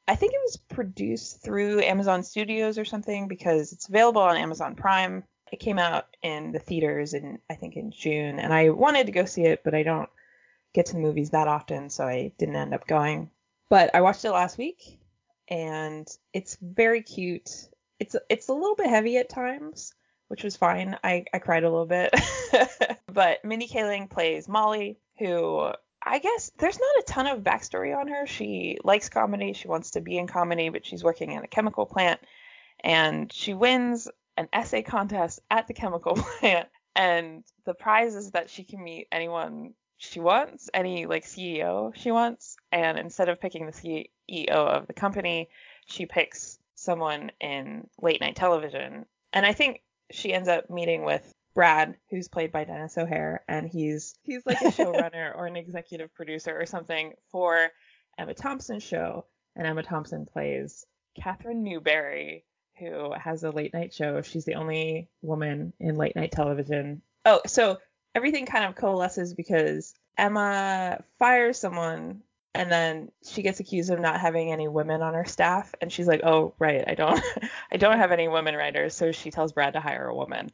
I 0.06 0.14
think 0.14 0.32
it 0.32 0.40
was 0.44 0.56
produced 0.56 1.42
through 1.42 1.82
Amazon 1.82 2.22
Studios 2.22 2.78
or 2.78 2.84
something 2.84 3.28
because 3.28 3.72
it's 3.72 3.88
available 3.88 4.22
on 4.22 4.36
Amazon 4.36 4.74
Prime 4.74 5.24
it 5.52 5.60
came 5.60 5.78
out 5.78 6.16
in 6.22 6.52
the 6.52 6.58
theaters 6.58 7.14
in 7.14 7.38
I 7.50 7.54
think 7.54 7.76
in 7.76 7.90
June, 7.90 8.38
and 8.38 8.52
I 8.52 8.70
wanted 8.70 9.06
to 9.06 9.12
go 9.12 9.24
see 9.24 9.44
it, 9.44 9.62
but 9.64 9.74
I 9.74 9.82
don't 9.82 10.08
get 10.74 10.86
to 10.86 10.96
movies 10.96 11.30
that 11.30 11.48
often, 11.48 11.90
so 11.90 12.04
I 12.04 12.32
didn't 12.38 12.56
end 12.56 12.74
up 12.74 12.86
going. 12.86 13.30
But 13.68 13.94
I 13.94 14.00
watched 14.00 14.24
it 14.24 14.32
last 14.32 14.58
week, 14.58 14.98
and 15.48 16.08
it's 16.32 16.56
very 16.60 17.02
cute. 17.02 17.68
It's 17.98 18.16
it's 18.30 18.48
a 18.48 18.54
little 18.54 18.76
bit 18.76 18.88
heavy 18.88 19.18
at 19.18 19.28
times, 19.28 19.94
which 20.28 20.44
was 20.44 20.56
fine. 20.56 20.96
I, 21.04 21.24
I 21.32 21.38
cried 21.38 21.64
a 21.64 21.70
little 21.70 21.86
bit. 21.86 22.14
but 23.12 23.44
Mindy 23.44 23.68
Kaling 23.68 24.08
plays 24.08 24.48
Molly, 24.48 24.98
who 25.18 25.70
I 26.02 26.18
guess 26.18 26.50
there's 26.58 26.78
not 26.78 27.00
a 27.00 27.12
ton 27.12 27.26
of 27.26 27.42
backstory 27.42 27.96
on 27.96 28.08
her. 28.08 28.26
She 28.26 28.78
likes 28.84 29.08
comedy. 29.08 29.52
She 29.52 29.68
wants 29.68 29.92
to 29.92 30.00
be 30.00 30.16
in 30.16 30.26
comedy, 30.26 30.68
but 30.70 30.86
she's 30.86 31.04
working 31.04 31.32
in 31.32 31.44
a 31.44 31.48
chemical 31.48 31.86
plant. 31.86 32.20
And 32.80 33.32
she 33.32 33.54
wins 33.54 34.08
an 34.36 34.48
essay 34.52 34.82
contest 34.82 35.40
at 35.50 35.66
the 35.66 35.74
chemical 35.74 36.14
plant, 36.38 36.68
and 36.94 37.44
the 37.66 37.74
prize 37.74 38.14
is 38.14 38.30
that 38.30 38.48
she 38.48 38.64
can 38.64 38.82
meet 38.82 39.08
anyone 39.10 39.74
she 39.98 40.20
wants, 40.20 40.70
any 40.72 41.06
like 41.06 41.24
CEO 41.24 41.94
she 41.94 42.10
wants, 42.12 42.56
and 42.72 42.98
instead 42.98 43.28
of 43.28 43.40
picking 43.40 43.66
the 43.66 43.72
CEO 43.72 44.48
of 44.48 44.86
the 44.86 44.92
company, 44.92 45.50
she 45.86 46.06
picks 46.06 46.58
someone 46.76 47.32
in 47.40 47.88
late 48.00 48.20
night 48.20 48.36
television. 48.36 49.04
And 49.32 49.44
I 49.44 49.52
think 49.52 49.82
she 50.10 50.32
ends 50.32 50.48
up 50.48 50.70
meeting 50.70 51.04
with 51.04 51.34
Brad, 51.54 51.96
who's 52.10 52.28
played 52.28 52.52
by 52.52 52.62
Denis 52.62 52.96
O'Hare, 52.96 53.42
and 53.48 53.68
he's 53.68 54.14
he's 54.22 54.46
like 54.46 54.60
a 54.60 54.66
showrunner 54.66 55.34
or 55.36 55.46
an 55.46 55.56
executive 55.56 56.14
producer 56.14 56.56
or 56.58 56.64
something 56.64 57.14
for 57.32 57.68
Emma 58.16 58.34
Thompson's 58.34 58.84
show, 58.84 59.26
and 59.56 59.66
Emma 59.66 59.82
Thompson 59.82 60.26
plays 60.26 60.86
Katherine 61.20 61.64
Newbury, 61.64 62.44
who 62.78 63.12
has 63.12 63.42
a 63.42 63.50
late 63.50 63.74
night 63.74 63.92
show. 63.92 64.22
She's 64.22 64.44
the 64.44 64.54
only 64.54 65.08
woman 65.22 65.72
in 65.80 65.96
late 65.96 66.14
night 66.14 66.30
television. 66.30 67.02
Oh, 67.24 67.40
so 67.46 67.78
everything 68.18 68.46
kind 68.46 68.64
of 68.64 68.74
coalesces 68.74 69.32
because 69.32 69.94
Emma 70.16 71.04
fires 71.20 71.56
someone 71.56 72.20
and 72.52 72.72
then 72.72 73.12
she 73.24 73.42
gets 73.42 73.60
accused 73.60 73.90
of 73.90 74.00
not 74.00 74.20
having 74.20 74.50
any 74.50 74.66
women 74.66 75.02
on 75.02 75.14
her 75.14 75.24
staff 75.24 75.72
and 75.80 75.92
she's 75.92 76.08
like, 76.08 76.22
"Oh, 76.24 76.52
right, 76.58 76.82
I 76.84 76.96
don't 76.96 77.22
I 77.72 77.76
don't 77.76 77.98
have 77.98 78.10
any 78.10 78.26
women 78.26 78.56
writers." 78.56 78.96
So 78.96 79.12
she 79.12 79.30
tells 79.30 79.52
Brad 79.52 79.74
to 79.74 79.80
hire 79.80 80.08
a 80.08 80.14
woman. 80.14 80.50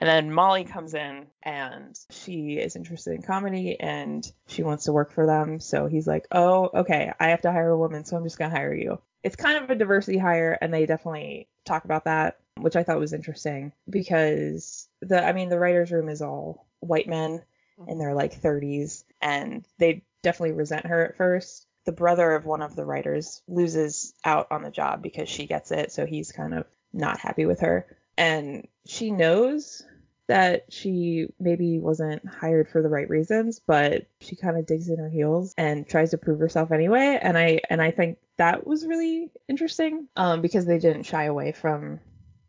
And 0.00 0.08
then 0.08 0.32
Molly 0.32 0.62
comes 0.62 0.94
in 0.94 1.26
and 1.42 1.98
she 2.10 2.52
is 2.52 2.76
interested 2.76 3.14
in 3.14 3.22
comedy 3.22 3.80
and 3.80 4.24
she 4.46 4.62
wants 4.62 4.84
to 4.84 4.92
work 4.92 5.10
for 5.10 5.26
them. 5.26 5.58
So 5.58 5.88
he's 5.88 6.06
like, 6.06 6.28
"Oh, 6.30 6.70
okay, 6.72 7.12
I 7.18 7.30
have 7.30 7.40
to 7.40 7.50
hire 7.50 7.70
a 7.70 7.78
woman, 7.78 8.04
so 8.04 8.16
I'm 8.16 8.22
just 8.22 8.38
going 8.38 8.52
to 8.52 8.56
hire 8.56 8.74
you." 8.74 9.00
It's 9.24 9.34
kind 9.34 9.64
of 9.64 9.68
a 9.68 9.74
diversity 9.74 10.18
hire 10.18 10.56
and 10.60 10.72
they 10.72 10.86
definitely 10.86 11.48
talk 11.64 11.84
about 11.84 12.04
that, 12.04 12.38
which 12.56 12.76
I 12.76 12.84
thought 12.84 13.00
was 13.00 13.12
interesting 13.12 13.72
because 13.90 14.88
the 15.00 15.24
I 15.24 15.32
mean 15.32 15.48
the 15.48 15.58
writers 15.58 15.90
room 15.90 16.08
is 16.08 16.22
all 16.22 16.67
white 16.80 17.08
men 17.08 17.42
in 17.86 17.98
their 17.98 18.14
like 18.14 18.40
30s 18.40 19.04
and 19.20 19.64
they 19.78 20.02
definitely 20.22 20.56
resent 20.56 20.86
her 20.86 21.04
at 21.06 21.16
first. 21.16 21.66
The 21.84 21.92
brother 21.92 22.32
of 22.32 22.44
one 22.44 22.62
of 22.62 22.74
the 22.74 22.84
writers 22.84 23.42
loses 23.46 24.12
out 24.24 24.48
on 24.50 24.62
the 24.62 24.70
job 24.70 25.02
because 25.02 25.28
she 25.28 25.46
gets 25.46 25.70
it, 25.70 25.92
so 25.92 26.04
he's 26.04 26.32
kind 26.32 26.54
of 26.54 26.66
not 26.92 27.18
happy 27.18 27.46
with 27.46 27.60
her. 27.60 27.86
And 28.16 28.66
she 28.84 29.10
knows 29.10 29.82
that 30.26 30.66
she 30.70 31.28
maybe 31.40 31.78
wasn't 31.78 32.26
hired 32.26 32.68
for 32.68 32.82
the 32.82 32.88
right 32.88 33.08
reasons, 33.08 33.60
but 33.66 34.06
she 34.20 34.36
kind 34.36 34.58
of 34.58 34.66
digs 34.66 34.90
in 34.90 34.98
her 34.98 35.08
heels 35.08 35.54
and 35.56 35.88
tries 35.88 36.10
to 36.10 36.18
prove 36.18 36.38
herself 36.38 36.70
anyway. 36.70 37.18
And 37.20 37.38
I 37.38 37.60
and 37.70 37.80
I 37.80 37.90
think 37.90 38.18
that 38.36 38.66
was 38.66 38.86
really 38.86 39.30
interesting 39.48 40.08
um, 40.16 40.42
because 40.42 40.66
they 40.66 40.78
didn't 40.78 41.04
shy 41.04 41.24
away 41.24 41.52
from 41.52 42.00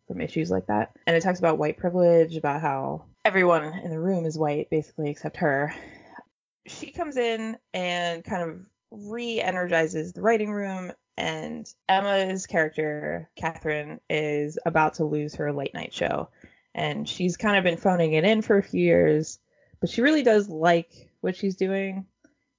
from 0.07 0.19
issues 0.19 0.51
like 0.51 0.67
that. 0.67 0.91
And 1.07 1.15
it 1.15 1.21
talks 1.21 1.39
about 1.39 1.57
white 1.57 1.77
privilege, 1.77 2.35
about 2.35 2.61
how 2.61 3.05
everyone 3.25 3.63
in 3.63 3.91
the 3.91 3.99
room 3.99 4.25
is 4.25 4.37
white 4.37 4.69
basically 4.69 5.09
except 5.09 5.37
her. 5.37 5.73
She 6.67 6.91
comes 6.91 7.17
in 7.17 7.57
and 7.73 8.23
kind 8.23 8.43
of 8.43 8.59
re-energizes 8.91 10.13
the 10.13 10.21
writing 10.21 10.51
room 10.51 10.91
and 11.17 11.71
Emma's 11.89 12.47
character, 12.47 13.29
Katherine, 13.35 13.99
is 14.09 14.57
about 14.65 14.95
to 14.95 15.05
lose 15.05 15.35
her 15.35 15.51
late 15.51 15.73
night 15.73 15.93
show 15.93 16.29
and 16.75 17.07
she's 17.07 17.37
kind 17.37 17.57
of 17.57 17.63
been 17.63 17.77
phoning 17.77 18.13
it 18.13 18.23
in 18.23 18.41
for 18.41 18.57
a 18.57 18.63
few 18.63 18.81
years, 18.81 19.39
but 19.79 19.89
she 19.89 20.01
really 20.01 20.23
does 20.23 20.49
like 20.49 21.09
what 21.21 21.35
she's 21.35 21.55
doing. 21.55 22.05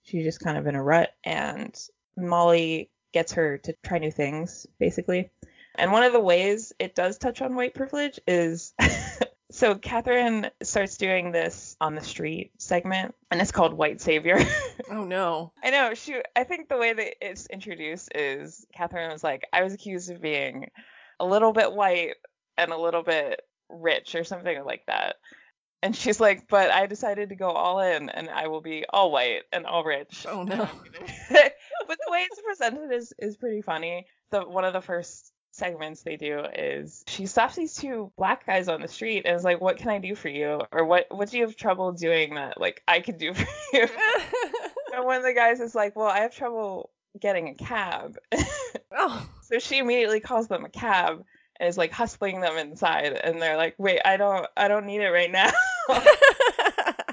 She's 0.03 0.25
just 0.25 0.41
kind 0.41 0.59
of 0.59 0.67
in 0.67 0.75
a 0.75 0.83
rut, 0.83 1.11
and 1.25 1.75
Molly 2.17 2.91
gets 3.13 3.33
her 3.33 3.59
to 3.59 3.75
try 3.85 3.99
new 3.99 4.11
things, 4.11 4.67
basically. 4.79 5.31
And 5.77 5.93
one 5.93 6.03
of 6.03 6.13
the 6.13 6.21
ways 6.21 6.73
it 6.79 6.95
does 6.95 7.19
touch 7.19 7.41
on 7.41 7.55
white 7.55 7.75
privilege 7.75 8.19
is 8.27 8.75
so 9.51 9.75
Katherine 9.75 10.51
starts 10.63 10.97
doing 10.97 11.33
this 11.33 11.77
on 11.81 11.95
the 11.95 12.01
street 12.01 12.53
segment, 12.59 13.15
and 13.31 13.41
it's 13.41 13.53
called 13.53 13.75
White 13.75 14.01
Savior. 14.01 14.39
oh 14.91 15.05
no! 15.05 15.53
I 15.63 15.71
know. 15.71 15.95
She. 15.95 16.21
I 16.37 16.45
think 16.45 16.69
the 16.69 16.79
way 16.79 16.93
that 16.93 17.15
it's 17.21 17.47
introduced 17.47 18.11
is 18.15 18.67
Katherine 18.75 19.11
was 19.11 19.25
like, 19.25 19.47
I 19.53 19.63
was 19.63 19.75
accused 19.75 20.11
of 20.11 20.21
being 20.21 20.71
a 21.19 21.27
little 21.27 21.53
bit 21.53 21.73
white 21.73 22.15
and 22.57 22.73
a 22.73 22.79
little 22.79 23.03
bit 23.03 23.41
rich 23.69 24.15
or 24.15 24.25
something 24.25 24.65
like 24.65 24.85
that. 24.87 25.17
And 25.83 25.97
she's 25.97 26.21
like, 26.21 26.47
but 26.49 26.71
I 26.71 26.87
decided 26.87 27.31
to 27.31 27.37
go 27.37 27.51
all 27.51 27.81
in 27.81 28.11
and 28.11 28.29
I 28.29 28.49
will 28.49 28.61
be 28.61 28.85
all 28.89 29.11
white 29.11 29.43
and 29.53 29.65
all 29.65 29.83
rich. 29.83 30.27
Oh 30.29 30.43
no. 30.43 30.69
but 31.31 31.53
the 31.89 32.11
way 32.11 32.27
it's 32.31 32.43
presented 32.43 32.93
is 32.93 33.13
is 33.19 33.37
pretty 33.37 33.63
funny. 33.63 34.07
The 34.31 34.43
one 34.43 34.65
of 34.65 34.75
the 34.75 34.83
first 34.83 35.33
segments 35.61 36.03
they 36.03 36.17
do 36.17 36.41
is 36.55 37.05
she 37.07 37.27
stops 37.27 37.55
these 37.55 37.75
two 37.75 38.11
black 38.17 38.47
guys 38.47 38.67
on 38.69 38.81
the 38.81 38.89
street 38.89 39.27
and 39.27 39.37
is 39.37 39.45
like, 39.45 39.61
What 39.61 39.77
can 39.77 39.91
I 39.91 39.99
do 39.99 40.15
for 40.15 40.29
you? 40.29 40.63
Or 40.73 40.85
what 40.85 41.07
what 41.11 41.31
do 41.31 41.37
you 41.37 41.45
have 41.45 41.55
trouble 41.55 41.93
doing 41.93 42.35
that 42.35 42.59
like 42.59 42.83
I 42.89 43.01
could 43.01 43.19
do 43.19 43.35
for 43.35 43.47
you? 43.77 43.83
and 44.95 45.05
one 45.05 45.19
of 45.19 45.23
the 45.23 45.35
guys 45.35 45.61
is 45.61 45.75
like, 45.75 45.95
Well, 45.95 46.09
I 46.09 46.21
have 46.21 46.35
trouble 46.35 46.91
getting 47.21 47.49
a 47.49 47.55
cab. 47.55 48.17
oh. 48.97 49.29
So 49.43 49.59
she 49.59 49.79
immediately 49.79 50.21
calls 50.21 50.49
them 50.49 50.65
a 50.65 50.71
cab 50.71 51.25
and 51.59 51.69
is 51.69 51.77
like 51.77 51.93
hustling 51.93 52.41
them 52.41 52.57
inside 52.57 53.13
and 53.13 53.41
they're 53.41 53.57
like, 53.57 53.75
"Wait, 53.79 54.01
I 54.05 54.17
don't 54.17 54.47
I 54.57 54.69
don't 54.69 54.87
need 54.87 55.03
it 55.03 55.11
right 55.11 55.31
now." 55.31 55.51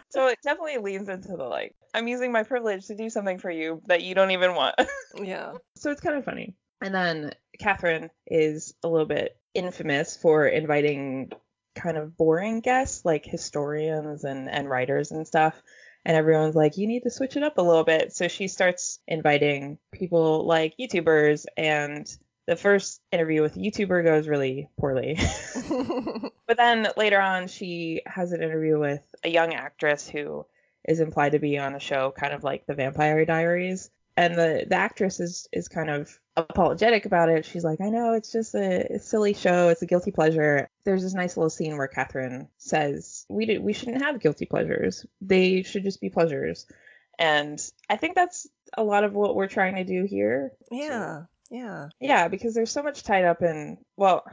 so 0.09 0.27
it 0.27 0.39
definitely 0.43 0.77
leans 0.77 1.09
into 1.09 1.35
the 1.35 1.43
like, 1.43 1.75
I'm 1.93 2.07
using 2.07 2.31
my 2.31 2.43
privilege 2.43 2.87
to 2.87 2.95
do 2.95 3.09
something 3.09 3.39
for 3.39 3.51
you 3.51 3.81
that 3.87 4.03
you 4.03 4.15
don't 4.15 4.31
even 4.31 4.55
want. 4.55 4.75
yeah. 5.21 5.53
So 5.75 5.91
it's 5.91 6.01
kind 6.01 6.15
of 6.15 6.23
funny. 6.23 6.55
And 6.81 6.93
then 6.93 7.31
Katherine 7.59 8.09
is 8.25 8.73
a 8.83 8.87
little 8.87 9.07
bit 9.07 9.37
infamous 9.53 10.15
for 10.15 10.45
inviting 10.45 11.31
kind 11.75 11.97
of 11.97 12.17
boring 12.17 12.59
guests 12.61 13.05
like 13.05 13.25
historians 13.25 14.23
and, 14.23 14.49
and 14.49 14.69
writers 14.69 15.11
and 15.11 15.27
stuff. 15.27 15.61
And 16.05 16.15
everyone's 16.15 16.55
like, 16.55 16.77
you 16.77 16.87
need 16.87 17.03
to 17.03 17.09
switch 17.09 17.35
it 17.35 17.43
up 17.43 17.57
a 17.57 17.61
little 17.61 17.83
bit. 17.83 18.13
So 18.13 18.27
she 18.27 18.47
starts 18.47 18.99
inviting 19.07 19.77
people 19.91 20.45
like 20.45 20.75
YouTubers. 20.79 21.45
And 21.57 22.07
the 22.45 22.55
first 22.55 23.01
interview 23.11 23.41
with 23.41 23.57
a 23.57 23.59
YouTuber 23.59 24.05
goes 24.05 24.27
really 24.27 24.69
poorly. 24.79 25.19
but 26.47 26.57
then 26.57 26.87
later 26.95 27.19
on, 27.19 27.47
she 27.47 28.01
has 28.05 28.31
an 28.31 28.41
interview 28.41 28.79
with 28.79 29.03
a 29.23 29.29
young 29.29 29.53
actress 29.53 30.07
who 30.07 30.45
is 30.87 31.01
implied 31.01 31.33
to 31.33 31.39
be 31.39 31.57
on 31.57 31.75
a 31.75 31.79
show 31.79 32.13
kind 32.17 32.33
of 32.33 32.43
like 32.43 32.65
the 32.65 32.73
Vampire 32.75 33.25
Diaries. 33.25 33.89
And 34.15 34.35
the, 34.35 34.65
the 34.67 34.75
actress 34.75 35.19
is, 35.19 35.49
is 35.51 35.67
kind 35.67 35.89
of 35.89 36.17
apologetic 36.37 37.05
about 37.05 37.29
it. 37.29 37.45
She's 37.45 37.63
like, 37.63 37.81
I 37.81 37.89
know 37.89 38.13
it's 38.13 38.31
just 38.31 38.53
a, 38.53 38.99
silly 38.99 39.33
show. 39.33 39.69
It's 39.69 39.81
a 39.81 39.87
guilty 39.87 40.11
pleasure. 40.11 40.69
There's 40.85 41.03
this 41.03 41.15
nice 41.15 41.35
little 41.35 41.49
scene 41.49 41.77
where 41.77 41.87
Katherine 41.87 42.47
says, 42.57 43.25
we, 43.27 43.45
do, 43.45 43.61
we 43.61 43.73
shouldn't 43.73 44.03
have 44.03 44.21
guilty 44.21 44.45
pleasures. 44.45 45.05
They 45.19 45.63
should 45.63 45.83
just 45.83 45.99
be 45.99 46.09
pleasures. 46.09 46.67
And 47.19 47.59
I 47.89 47.97
think 47.97 48.15
that's 48.15 48.47
a 48.77 48.83
lot 48.83 49.03
of 49.03 49.13
what 49.13 49.35
we're 49.35 49.47
trying 49.47 49.75
to 49.75 49.83
do 49.83 50.05
here. 50.05 50.51
Yeah. 50.71 51.23
Yeah. 51.49 51.89
Yeah, 51.99 52.27
because 52.27 52.53
there's 52.53 52.71
so 52.71 52.83
much 52.83 53.03
tied 53.03 53.25
up 53.25 53.41
in, 53.41 53.79
well, 53.95 54.23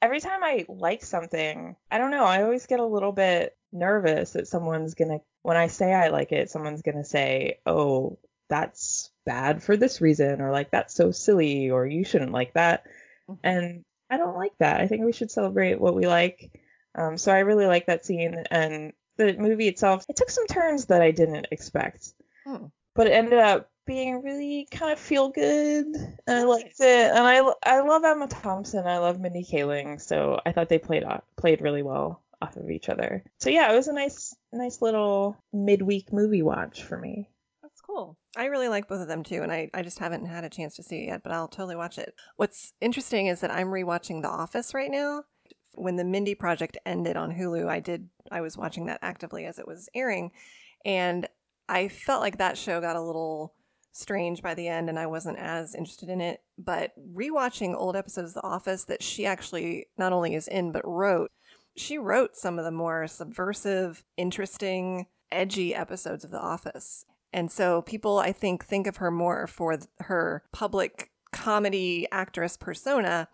every 0.00 0.20
time 0.20 0.44
I 0.44 0.66
like 0.68 1.04
something, 1.04 1.74
I 1.90 1.98
don't 1.98 2.12
know, 2.12 2.24
I 2.24 2.42
always 2.42 2.66
get 2.66 2.80
a 2.80 2.86
little 2.86 3.12
bit 3.12 3.56
nervous 3.72 4.32
that 4.32 4.46
someone's 4.46 4.94
going 4.94 5.10
to, 5.10 5.20
when 5.42 5.56
I 5.56 5.66
say 5.66 5.92
I 5.92 6.08
like 6.08 6.30
it, 6.32 6.50
someone's 6.50 6.82
going 6.82 6.98
to 6.98 7.04
say, 7.04 7.58
oh, 7.66 8.18
that's 8.48 9.10
bad 9.30 9.62
for 9.62 9.76
this 9.76 10.00
reason, 10.00 10.40
or 10.40 10.50
like, 10.50 10.70
that's 10.70 10.94
so 10.94 11.12
silly, 11.12 11.70
or 11.70 11.86
you 11.86 12.04
shouldn't 12.04 12.32
like 12.32 12.52
that. 12.54 12.84
Mm-hmm. 13.28 13.46
And 13.46 13.84
I 14.10 14.16
don't 14.16 14.36
like 14.36 14.56
that. 14.58 14.80
I 14.80 14.88
think 14.88 15.04
we 15.04 15.12
should 15.12 15.30
celebrate 15.30 15.80
what 15.80 15.94
we 15.94 16.06
like. 16.06 16.50
Um, 16.98 17.16
so 17.16 17.32
I 17.32 17.40
really 17.40 17.66
like 17.66 17.86
that 17.86 18.04
scene. 18.04 18.34
And 18.50 18.92
the 19.16 19.36
movie 19.36 19.68
itself, 19.68 20.04
it 20.08 20.16
took 20.16 20.30
some 20.30 20.46
turns 20.46 20.86
that 20.86 21.02
I 21.02 21.12
didn't 21.12 21.46
expect. 21.52 22.12
Hmm. 22.44 22.66
But 22.94 23.06
it 23.06 23.12
ended 23.12 23.38
up 23.38 23.70
being 23.86 24.22
really 24.22 24.66
kind 24.70 24.92
of 24.92 24.98
feel 24.98 25.28
good. 25.30 25.86
And 26.26 26.38
I 26.38 26.42
liked 26.42 26.80
it. 26.80 27.10
And 27.10 27.24
I, 27.24 27.52
I 27.62 27.80
love 27.82 28.02
Emma 28.04 28.26
Thompson. 28.26 28.86
I 28.86 28.98
love 28.98 29.20
Mindy 29.20 29.44
Kaling. 29.44 30.00
So 30.00 30.40
I 30.44 30.52
thought 30.52 30.68
they 30.68 30.78
played 30.78 31.04
played 31.36 31.60
really 31.60 31.82
well 31.82 32.22
off 32.42 32.56
of 32.56 32.70
each 32.70 32.88
other. 32.88 33.22
So 33.38 33.50
yeah, 33.50 33.72
it 33.72 33.76
was 33.76 33.88
a 33.88 33.92
nice 33.92 34.34
nice 34.52 34.82
little 34.82 35.36
midweek 35.52 36.12
movie 36.12 36.42
watch 36.42 36.82
for 36.82 36.98
me. 36.98 37.28
Cool. 37.90 38.16
I 38.36 38.44
really 38.44 38.68
like 38.68 38.86
both 38.86 39.00
of 39.00 39.08
them 39.08 39.24
too, 39.24 39.42
and 39.42 39.50
I, 39.50 39.68
I 39.74 39.82
just 39.82 39.98
haven't 39.98 40.26
had 40.26 40.44
a 40.44 40.48
chance 40.48 40.76
to 40.76 40.82
see 40.82 41.02
it 41.02 41.06
yet, 41.06 41.22
but 41.24 41.32
I'll 41.32 41.48
totally 41.48 41.74
watch 41.74 41.98
it. 41.98 42.14
What's 42.36 42.72
interesting 42.80 43.26
is 43.26 43.40
that 43.40 43.50
I'm 43.50 43.66
rewatching 43.66 44.22
The 44.22 44.28
Office 44.28 44.74
right 44.74 44.90
now. 44.90 45.24
When 45.74 45.96
the 45.96 46.04
Mindy 46.04 46.36
Project 46.36 46.78
ended 46.86 47.16
on 47.16 47.34
Hulu, 47.34 47.68
I 47.68 47.80
did 47.80 48.08
I 48.30 48.42
was 48.42 48.56
watching 48.56 48.86
that 48.86 49.00
actively 49.02 49.44
as 49.44 49.58
it 49.58 49.66
was 49.66 49.88
airing, 49.92 50.30
and 50.84 51.28
I 51.68 51.88
felt 51.88 52.20
like 52.20 52.38
that 52.38 52.56
show 52.56 52.80
got 52.80 52.94
a 52.94 53.02
little 53.02 53.54
strange 53.92 54.40
by 54.40 54.54
the 54.54 54.68
end 54.68 54.88
and 54.88 54.98
I 54.98 55.06
wasn't 55.06 55.38
as 55.38 55.74
interested 55.74 56.08
in 56.08 56.20
it. 56.20 56.42
But 56.58 56.92
rewatching 57.12 57.74
old 57.74 57.96
episodes 57.96 58.30
of 58.30 58.34
The 58.34 58.46
Office 58.48 58.84
that 58.84 59.02
she 59.02 59.26
actually 59.26 59.86
not 59.98 60.12
only 60.12 60.36
is 60.36 60.46
in 60.46 60.70
but 60.70 60.86
wrote, 60.86 61.32
she 61.76 61.98
wrote 61.98 62.36
some 62.36 62.56
of 62.56 62.64
the 62.64 62.70
more 62.70 63.08
subversive, 63.08 64.04
interesting, 64.16 65.06
edgy 65.32 65.74
episodes 65.74 66.22
of 66.22 66.30
The 66.30 66.40
Office. 66.40 67.04
And 67.32 67.50
so 67.50 67.82
people, 67.82 68.18
I 68.18 68.32
think, 68.32 68.64
think 68.64 68.86
of 68.86 68.96
her 68.96 69.10
more 69.10 69.46
for 69.46 69.78
her 70.00 70.42
public 70.52 71.10
comedy 71.32 72.06
actress 72.10 72.56
persona, 72.56 73.28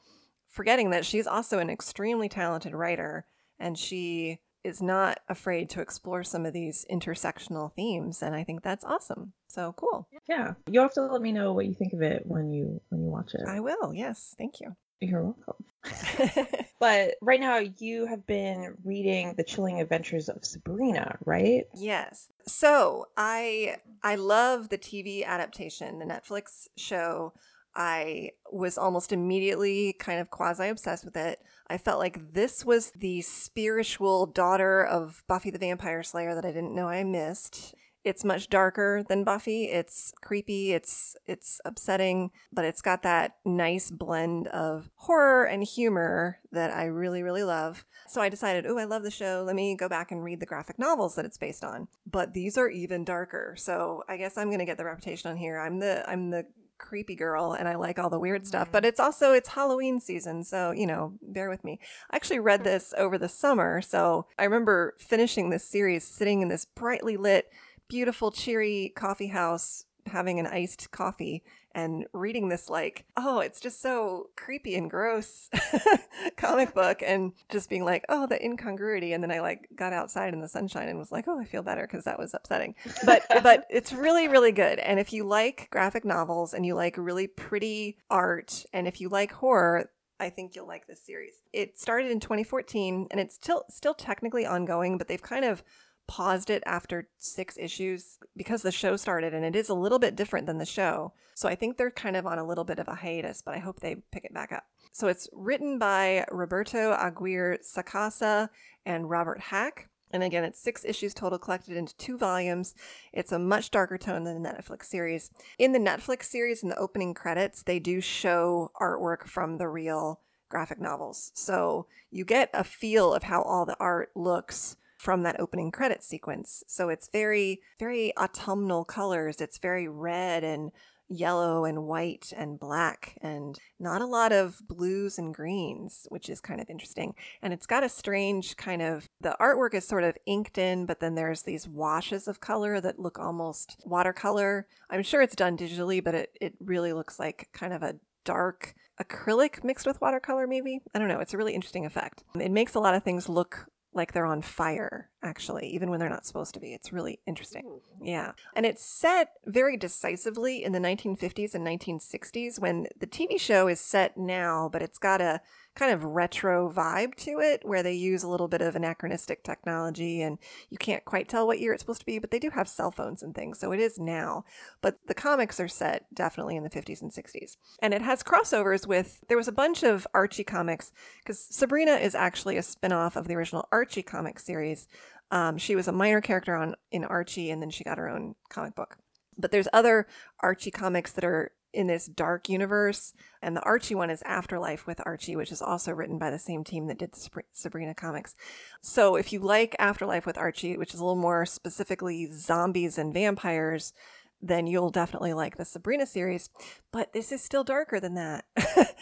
forgetting 0.47 0.91
that 0.91 1.07
she's 1.07 1.27
also 1.27 1.59
an 1.59 1.71
extremely 1.71 2.29
talented 2.29 2.75
writer 2.75 3.27
and 3.59 3.79
she 3.79 4.41
is 4.63 4.83
not 4.83 5.21
afraid 5.29 5.71
to 5.71 5.81
explore 5.81 6.25
some 6.25 6.45
of 6.45 6.53
these 6.53 6.85
intersectional 6.91 7.73
themes 7.75 8.21
and 8.21 8.35
i 8.35 8.43
think 8.43 8.63
that's 8.63 8.85
awesome. 8.85 9.33
So 9.49 9.73
cool. 9.77 10.07
Yeah. 10.29 10.55
You'll 10.69 10.83
have 10.83 10.93
to 10.95 11.07
let 11.07 11.23
me 11.23 11.33
know 11.33 11.55
what 11.55 11.65
you 11.67 11.73
think 11.73 11.95
of 11.95 12.03
it 12.03 12.25
when 12.27 12.53
you 12.53 12.83
when 12.91 13.01
you 13.01 13.09
watch 13.09 13.33
it. 13.33 13.47
I 13.47 13.61
will. 13.61 13.95
Yes. 13.95 14.35
Thank 14.37 14.61
you 14.61 14.77
you're 15.01 15.23
welcome 15.23 15.65
but 16.81 17.15
right 17.21 17.41
now 17.41 17.59
you 17.59 18.07
have 18.07 18.27
been 18.27 18.75
reading 18.85 19.35
the 19.37 19.45
chilling 19.45 19.81
adventures 19.81 20.29
of 20.29 20.45
sabrina 20.45 21.17
right 21.25 21.65
yes 21.75 22.29
so 22.47 23.07
i 23.17 23.77
i 24.03 24.15
love 24.15 24.69
the 24.69 24.79
tv 24.79 25.25
adaptation 25.25 25.99
the 25.99 26.05
netflix 26.05 26.67
show 26.77 27.33
I 27.77 28.31
was 28.51 28.79
almost 28.79 29.13
immediately 29.13 29.93
kind 29.93 30.19
of 30.19 30.31
quasi 30.31 30.69
obsessed 30.69 31.05
with 31.05 31.17
it. 31.17 31.41
I 31.69 31.77
felt 31.77 31.99
like 31.99 32.33
this 32.33 32.65
was 32.65 32.91
the 32.93 33.21
spiritual 33.21 34.27
daughter 34.27 34.83
of 34.83 35.23
Buffy 35.29 35.51
the 35.51 35.59
Vampire 35.59 36.03
Slayer 36.03 36.35
that 36.35 36.47
I 36.47 36.53
didn't 36.53 36.75
know 36.75 36.89
I 36.89 37.05
missed. 37.05 37.75
It's 38.07 38.25
much 38.25 38.49
darker 38.49 39.03
than 39.09 39.25
Buffy. 39.25 39.65
It's 39.65 40.15
creepy, 40.23 40.73
it's 40.73 41.17
it's 41.27 41.61
upsetting, 41.65 42.31
but 42.53 42.65
it's 42.65 42.81
got 42.81 43.03
that 43.03 43.39
nice 43.45 43.91
blend 43.91 44.47
of 44.47 44.89
horror 44.95 45.45
and 45.45 45.65
humor 45.65 46.39
that 46.53 46.71
I 46.71 46.85
really 46.85 47.25
really 47.25 47.43
love. 47.43 47.85
So 48.07 48.21
I 48.21 48.29
decided, 48.29 48.65
"Oh, 48.65 48.79
I 48.79 48.85
love 48.85 49.03
the 49.03 49.11
show. 49.11 49.43
Let 49.45 49.57
me 49.57 49.75
go 49.75 49.89
back 49.89 50.13
and 50.13 50.23
read 50.23 50.39
the 50.39 50.47
graphic 50.47 50.79
novels 50.79 51.17
that 51.17 51.25
it's 51.25 51.37
based 51.37 51.65
on." 51.65 51.89
But 52.09 52.33
these 52.33 52.57
are 52.57 52.69
even 52.69 53.05
darker. 53.05 53.57
So 53.59 54.05
I 54.09 54.19
guess 54.19 54.39
I'm 54.39 54.51
going 54.51 54.61
to 54.61 54.65
get 54.65 54.79
the 54.79 54.85
reputation 54.85 55.33
on 55.33 55.37
here. 55.37 55.59
I'm 55.59 55.81
the 55.81 56.09
I'm 56.09 56.31
the 56.31 56.47
creepy 56.79 57.17
girl 57.17 57.53
and 57.53 57.69
I 57.69 57.77
like 57.77 57.99
all 57.99 58.11
the 58.11 58.21
weird 58.21 58.47
stuff, 58.47 58.69
but 58.71 58.83
mm-hmm. 58.83 58.89
it's 58.89 59.01
also 59.01 59.33
it's 59.33 59.49
Halloween 59.49 60.01
season, 60.01 60.45
so 60.45 60.71
you 60.71 60.87
know, 60.87 61.15
bear 61.23 61.51
with 61.51 61.65
me. 61.65 61.81
I 62.11 62.17
actually 62.17 62.39
read 62.39 62.65
this 62.65 62.95
over 62.97 63.19
the 63.19 63.29
summer, 63.29 63.83
so 63.83 64.27
I 64.39 64.45
remember 64.45 64.95
finishing 64.99 65.51
this 65.51 65.65
series 65.65 66.07
sitting 66.07 66.43
in 66.43 66.49
this 66.49 66.65
brightly 66.65 67.17
lit, 67.17 67.51
beautiful, 67.89 68.31
cheery 68.31 68.93
coffee 68.95 69.29
house 69.29 69.85
having 70.07 70.39
an 70.39 70.47
iced 70.47 70.91
coffee 70.91 71.43
and 71.73 72.07
reading 72.13 72.49
this 72.49 72.71
like 72.71 73.05
oh 73.17 73.41
it's 73.41 73.61
just 73.61 73.83
so 73.83 74.31
creepy 74.35 74.75
and 74.77 74.91
gross 74.91 75.51
comic 76.37 76.73
book 76.75 77.03
and 77.05 77.33
just 77.51 77.69
being 77.69 77.85
like 77.85 78.05
oh 78.09 78.27
the 78.27 78.43
incongruity. 78.43 79.13
And 79.13 79.23
then 79.23 79.31
i 79.31 79.41
like 79.41 79.69
got 79.77 79.93
outside 79.93 80.33
in 80.33 80.41
the 80.41 80.49
sunshine 80.49 80.89
and 80.89 80.99
was 80.99 81.13
like 81.13 81.29
oh 81.29 81.39
i 81.39 81.45
feel 81.45 81.63
better 81.63 81.83
because 81.83 82.05
that 82.05 82.19
was 82.19 82.35
upsetting. 82.35 82.75
But 83.05 83.23
but 83.43 83.67
it's 83.69 83.93
really 83.93 84.29
really 84.29 84.53
good. 84.53 84.79
And 84.79 84.99
if 84.99 85.13
you 85.13 85.25
like 85.25 85.69
graphic 85.71 86.05
novels 86.05 86.55
and 86.55 86.65
you 86.65 86.75
like 86.75 86.97
really 86.97 87.27
pretty 87.27 87.99
art 88.11 88.65
and 88.73 88.89
if 88.89 89.01
you 89.01 89.09
like 89.09 89.33
horror 89.33 89.91
I 90.19 90.31
think 90.31 90.57
you'll 90.57 90.67
like 90.67 90.87
this 90.87 91.05
series. 91.05 91.35
It 91.53 91.79
started 91.79 92.11
in 92.11 92.21
2014 92.21 93.09
and 93.11 93.21
it's 93.21 93.35
still 93.35 93.65
still 93.69 93.93
technically 93.93 94.47
ongoing, 94.47 94.97
but 94.97 95.09
they've 95.09 95.23
kind 95.23 95.45
of 95.45 95.63
paused 96.07 96.51
it 96.51 96.63
after 96.67 97.09
six 97.19 97.57
issues 97.59 98.19
because 98.37 98.63
the 98.63 98.73
show 98.73 98.97
started 98.97 99.35
and 99.35 99.45
it 99.45 99.57
is 99.57 99.69
a 99.69 99.75
little 99.75 99.99
bit 99.99 100.17
different 100.17 100.47
than 100.47 100.59
the 100.59 100.67
show. 100.67 101.13
So 101.35 101.49
I 101.49 101.55
think 101.55 101.77
they're 101.77 101.91
kind 101.91 102.17
of 102.17 102.27
on 102.27 102.39
a 102.39 102.47
little 102.47 102.65
bit 102.65 102.79
of 102.79 102.89
a 102.89 102.95
hiatus, 102.95 103.43
but 103.43 103.55
I 103.55 103.59
hope 103.59 103.81
they 103.81 103.97
pick 104.11 104.25
it 104.25 104.33
back 104.33 104.53
up. 104.53 104.65
So 104.93 105.09
it's 105.09 105.29
written 105.33 105.79
by 105.79 106.25
Roberto 106.31 106.93
Aguirre 106.93 107.59
Sacasa 107.59 108.49
and 108.87 109.11
Robert 109.11 109.41
Hack. 109.41 109.89
And 110.11 110.23
again, 110.23 110.45
it's 110.45 110.61
six 110.61 110.85
issues 110.85 111.13
total 111.13 111.39
collected 111.39 111.77
into 111.77 111.97
two 111.97 112.17
volumes. 112.17 112.75
It's 113.13 113.33
a 113.33 113.39
much 113.39 113.71
darker 113.71 113.99
tone 113.99 114.25
than 114.25 114.43
the 114.43 114.49
Netflix 114.49 114.85
series. 114.85 115.31
In 115.59 115.73
the 115.73 115.79
Netflix 115.79 116.25
series, 116.25 116.63
in 116.63 116.69
the 116.69 116.79
opening 116.79 117.13
credits, 117.13 117.63
they 117.63 117.79
do 117.79 118.01
show 118.01 118.71
artwork 118.81 119.27
from 119.27 119.59
the 119.59 119.69
real 119.69 120.21
graphic 120.49 120.81
novels. 120.81 121.33
So 121.35 121.87
you 122.11 122.25
get 122.25 122.51
a 122.55 122.65
feel 122.65 123.13
of 123.13 123.25
how 123.25 123.43
all 123.43 123.67
the 123.67 123.77
art 123.81 124.11
looks 124.15 124.77
from 124.97 125.23
that 125.23 125.41
opening 125.41 125.71
credit 125.71 126.03
sequence. 126.03 126.65
So 126.67 126.89
it's 126.89 127.09
very, 127.09 127.61
very 127.79 128.17
autumnal 128.17 128.85
colors. 128.85 129.41
It's 129.41 129.59
very 129.59 129.89
red 129.89 130.45
and 130.45 130.73
yellow 131.09 131.65
and 131.65 131.85
white 131.85 132.33
and 132.37 132.59
black 132.59 133.17
and 133.21 133.59
not 133.79 134.01
a 134.01 134.07
lot 134.07 134.33
of 134.33 134.61
blues 134.67 135.19
and 135.19 135.35
greens, 135.35 136.07
which 136.11 136.29
is 136.29 136.41
kind 136.41 136.61
of 136.61 136.69
interesting. 136.69 137.15
And 137.43 137.53
it's 137.53 137.67
got 137.67 137.85
a 137.85 137.89
strange 137.89 138.57
kind 138.57 138.83
of 138.83 139.09
the 139.21 139.37
artwork 139.41 139.75
is 139.75 139.87
sort 139.87 140.05
of 140.05 140.17
inked 140.27 140.59
in, 140.59 140.87
but 140.87 141.01
then 141.01 141.15
there's 141.15 141.43
these 141.43 141.69
washes 141.69 142.27
of 142.27 142.41
color 142.41 142.81
that 142.81 142.99
look 142.99 143.19
almost 143.19 143.77
watercolor. 143.85 144.67
I'm 144.91 145.03
sure 145.03 145.23
it's 145.23 145.37
done 145.37 145.57
digitally, 145.57 146.03
but 146.03 146.15
it, 146.15 146.39
it 146.41 146.55
really 146.61 146.93
looks 146.93 147.19
like 147.19 147.49
kind 147.53 147.73
of 147.73 147.83
a 147.83 147.97
dark 148.25 148.75
acrylic 149.01 149.63
mixed 149.63 149.87
with 149.87 150.01
watercolor, 150.01 150.47
maybe. 150.47 150.81
I 150.95 150.99
don't 150.99 151.09
know. 151.09 151.21
It's 151.21 151.35
a 151.35 151.39
really 151.39 151.55
interesting 151.55 151.87
effect. 151.87 152.25
It 152.35 152.51
makes 152.51 152.75
a 152.75 152.81
lot 152.81 152.95
of 152.95 153.05
things 153.05 153.29
look 153.29 153.67
like 153.97 154.13
they're 154.13 154.27
on 154.27 154.43
fire, 154.43 155.11
actually, 155.23 155.69
even 155.69 155.91
when 155.91 155.99
they're 155.99 156.09
not 156.09 156.27
supposed 156.27 156.55
to 156.55 156.61
be. 156.61 156.73
It's 156.73 156.93
really 156.93 157.21
interesting. 157.27 157.81
Yeah. 158.01 158.33
And 158.55 158.67
it's 158.67 158.85
set 158.85 159.31
very 159.47 159.77
decisively 159.77 160.63
in 160.63 160.73
the 160.73 160.79
1950s 160.79 161.55
and 161.55 161.67
1960s 161.67 162.61
when 162.61 162.87
the 162.99 163.07
TV 163.07 163.41
show 163.41 163.67
is 163.67 163.81
set 163.81 164.17
now, 164.17 164.69
but 164.73 164.83
it's 164.83 164.99
got 164.99 165.21
a 165.21 165.41
kind 165.77 165.93
of 165.93 166.05
retro 166.05 166.73
vibe 166.73 167.15
to 167.15 167.39
it 167.39 167.61
where 167.65 167.83
they 167.83 167.93
use 167.93 168.23
a 168.23 168.29
little 168.29 168.49
bit 168.49 168.63
of 168.63 168.75
anachronistic 168.75 169.45
technology 169.45 170.23
and 170.23 170.39
you 170.71 170.79
can't 170.79 171.05
quite 171.05 171.29
tell 171.29 171.47
what 171.47 171.61
year 171.61 171.73
it's 171.73 171.83
supposed 171.83 172.01
to 172.01 172.07
be, 172.07 172.19
but 172.19 172.31
they 172.31 172.39
do 172.39 172.51
have 172.51 172.69
cell 172.69 172.91
phones 172.91 173.23
and 173.23 173.35
things. 173.35 173.61
So 173.61 173.73
it 173.73 173.79
is 173.79 173.99
now. 173.99 174.45
But 174.81 174.99
the 175.07 175.15
comics 175.15 175.61
are 175.61 175.69
set 175.69 176.07
definitely 176.13 176.57
in 176.57 176.65
the 176.65 176.71
50s 176.71 177.03
and 177.03 177.13
60s. 177.13 177.57
And 177.81 177.93
it 177.93 178.03
has 178.03 178.23
crossovers 178.23 178.87
with, 178.87 179.23
there 179.29 179.37
was 179.37 179.49
a 179.49 179.53
bunch 179.53 179.83
of 179.83 180.07
Archie 180.15 180.45
comics 180.45 180.93
because 181.23 181.39
Sabrina 181.39 181.93
is 181.93 182.15
actually 182.15 182.57
a 182.57 182.63
spin 182.63 182.93
off 182.93 183.15
of 183.15 183.29
the 183.29 183.35
original 183.35 183.69
Archie 183.71 184.03
comic 184.03 184.41
series. 184.41 184.89
Um, 185.31 185.59
she 185.59 185.77
was 185.77 185.89
a 185.89 185.93
minor 185.93 186.23
character 186.23 186.55
on 186.55 186.75
in 186.91 187.05
Archie 187.05 187.51
and 187.51 187.61
then 187.61 187.71
she 187.71 187.85
got 187.85 187.99
her 187.99 188.09
own 188.09 188.35
comic 188.49 188.75
book. 188.75 188.97
But 189.37 189.51
there's 189.51 189.69
other 189.75 190.07
Archie 190.41 190.71
comics 190.71 191.13
that 191.13 191.25
are 191.25 191.53
in 191.77 191.87
this 191.87 192.07
dark 192.07 192.49
universe. 192.49 193.13
And 193.43 193.55
the 193.55 193.63
Archie 193.63 193.95
one 193.95 194.11
is 194.11 194.23
Afterlife 194.23 194.87
with 194.87 195.01
Archie, 195.05 195.37
which 195.37 195.53
is 195.53 195.61
also 195.61 195.93
written 195.93 196.19
by 196.19 196.31
the 196.31 196.39
same 196.39 196.65
team 196.65 196.87
that 196.87 196.99
did 196.99 197.13
the 197.13 197.43
Sabrina 197.53 197.95
comics. 197.95 198.35
So 198.81 199.17
if 199.17 199.33
you 199.33 199.41
like 199.41 199.77
Afterlife 199.79 200.27
with 200.27 200.39
Archie, 200.39 200.79
which 200.79 200.95
is 200.95 201.01
a 201.01 201.05
little 201.05 201.21
more 201.21 201.45
specifically 201.45 202.29
zombies 202.33 202.97
and 202.97 203.13
vampires, 203.13 203.93
then 204.41 204.67
you'll 204.67 204.91
definitely 204.91 205.35
like 205.35 205.57
the 205.57 205.65
Sabrina 205.65 206.07
series. 206.07 206.49
But 206.93 207.13
this 207.13 207.31
is 207.31 207.43
still 207.43 207.65
darker 207.65 208.01
than 208.01 208.15
that. 208.15 208.47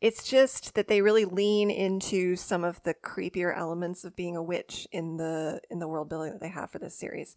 it's 0.00 0.28
just 0.28 0.74
that 0.74 0.86
they 0.86 1.00
really 1.00 1.24
lean 1.24 1.70
into 1.70 2.36
some 2.36 2.62
of 2.62 2.82
the 2.82 2.94
creepier 2.94 3.56
elements 3.56 4.04
of 4.04 4.14
being 4.14 4.36
a 4.36 4.42
witch 4.42 4.86
in 4.92 5.16
the 5.16 5.60
in 5.70 5.78
the 5.78 5.88
world 5.88 6.08
building 6.10 6.32
that 6.32 6.40
they 6.40 6.48
have 6.48 6.70
for 6.70 6.78
this 6.78 6.98
series. 6.98 7.34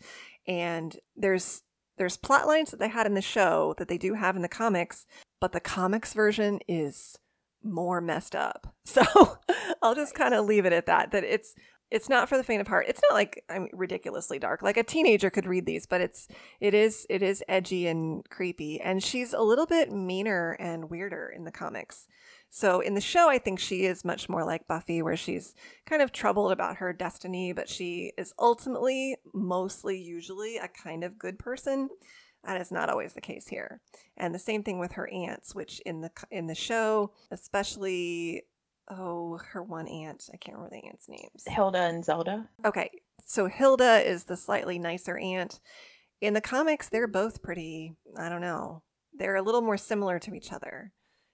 And 0.48 0.96
there's 1.16 1.64
there's 2.02 2.18
plot 2.18 2.48
lines 2.48 2.72
that 2.72 2.80
they 2.80 2.88
had 2.88 3.06
in 3.06 3.14
the 3.14 3.22
show 3.22 3.76
that 3.78 3.88
they 3.88 3.98
do 4.00 4.16
have 4.16 4.36
in 4.36 4.42
the 4.42 4.48
comics, 4.48 5.06
but 5.40 5.52
the 5.52 5.60
comics 5.60 6.16
version 6.16 6.60
is 6.68 7.16
more 7.64 8.02
messed 8.02 8.36
up. 8.36 8.74
So 8.86 9.38
I'll 9.84 9.94
just 9.94 10.16
kind 10.16 10.34
of 10.34 10.46
leave 10.46 10.66
it 10.66 10.74
at 10.74 10.88
that. 10.88 11.12
That 11.12 11.24
it's 11.24 11.54
it's 11.92 12.10
not 12.10 12.28
for 12.28 12.38
the 12.38 12.44
faint 12.44 12.60
of 12.60 12.68
heart. 12.68 12.88
It's 12.90 13.02
not 13.08 13.16
like 13.16 13.44
I'm 13.48 13.68
ridiculously 13.72 14.40
dark. 14.40 14.64
Like 14.64 14.78
a 14.78 14.84
teenager 14.84 15.30
could 15.30 15.46
read 15.46 15.68
these, 15.68 15.86
but 15.86 16.02
it's 16.02 16.28
it 16.60 16.74
is 16.74 17.06
it 17.08 17.22
is 17.22 17.44
edgy 17.48 17.86
and 17.86 18.28
creepy. 18.32 18.82
And 18.82 19.04
she's 19.04 19.32
a 19.34 19.42
little 19.42 19.68
bit 19.68 19.92
meaner 19.92 20.58
and 20.60 20.90
weirder 20.90 21.32
in 21.36 21.44
the 21.44 21.52
comics. 21.52 22.08
So 22.54 22.82
in 22.82 22.96
the 22.96 23.02
show, 23.02 23.30
I 23.30 23.38
think 23.38 23.60
she 23.60 23.86
is 23.86 24.04
much 24.04 24.28
more 24.28 24.44
like 24.44 24.68
Buffy, 24.68 25.02
where 25.02 25.16
she's 25.16 25.56
kind 25.86 26.02
of 26.02 26.12
troubled 26.12 26.52
about 26.52 26.78
her 26.78 26.92
destiny, 26.92 27.54
but 27.54 27.70
she 27.70 28.12
is 28.18 28.34
ultimately, 28.38 29.16
mostly, 29.34 29.98
usually 29.98 30.58
a 30.58 30.68
kind 30.68 31.06
of 31.06 31.18
good 31.18 31.40
person. 31.40 31.88
That 32.44 32.60
is 32.60 32.70
not 32.70 32.90
always 32.90 33.14
the 33.14 33.22
case 33.22 33.48
here. 33.48 33.80
And 34.18 34.36
the 34.36 34.40
same 34.40 34.64
thing 34.64 34.80
with 34.80 34.92
her 34.94 35.08
aunts, 35.08 35.56
which 35.56 35.80
in 35.86 36.02
the 36.02 36.12
in 36.30 36.48
the 36.48 36.56
show, 36.56 37.14
especially 37.32 38.44
oh, 38.90 39.40
her 39.52 39.64
one 39.64 39.88
aunt, 39.88 40.30
I 40.34 40.38
can't 40.38 40.58
remember 40.58 40.76
the 40.76 40.88
aunt's 40.90 41.08
names. 41.08 41.44
Hilda 41.48 41.80
and 41.80 42.04
Zelda. 42.04 42.50
Okay. 42.66 42.90
So 43.26 43.48
Hilda 43.48 44.06
is 44.06 44.26
the 44.26 44.36
slightly 44.36 44.78
nicer 44.78 45.18
aunt. 45.18 45.62
In 46.20 46.34
the 46.34 46.42
comics, 46.42 46.90
they're 46.90 47.08
both 47.08 47.42
pretty, 47.42 47.96
I 48.18 48.28
don't 48.28 48.42
know. 48.42 48.84
They're 49.14 49.38
a 49.38 49.42
little 49.42 49.62
more 49.62 49.78
similar 49.78 50.20
to 50.20 50.34
each 50.34 50.52
other 50.52 50.92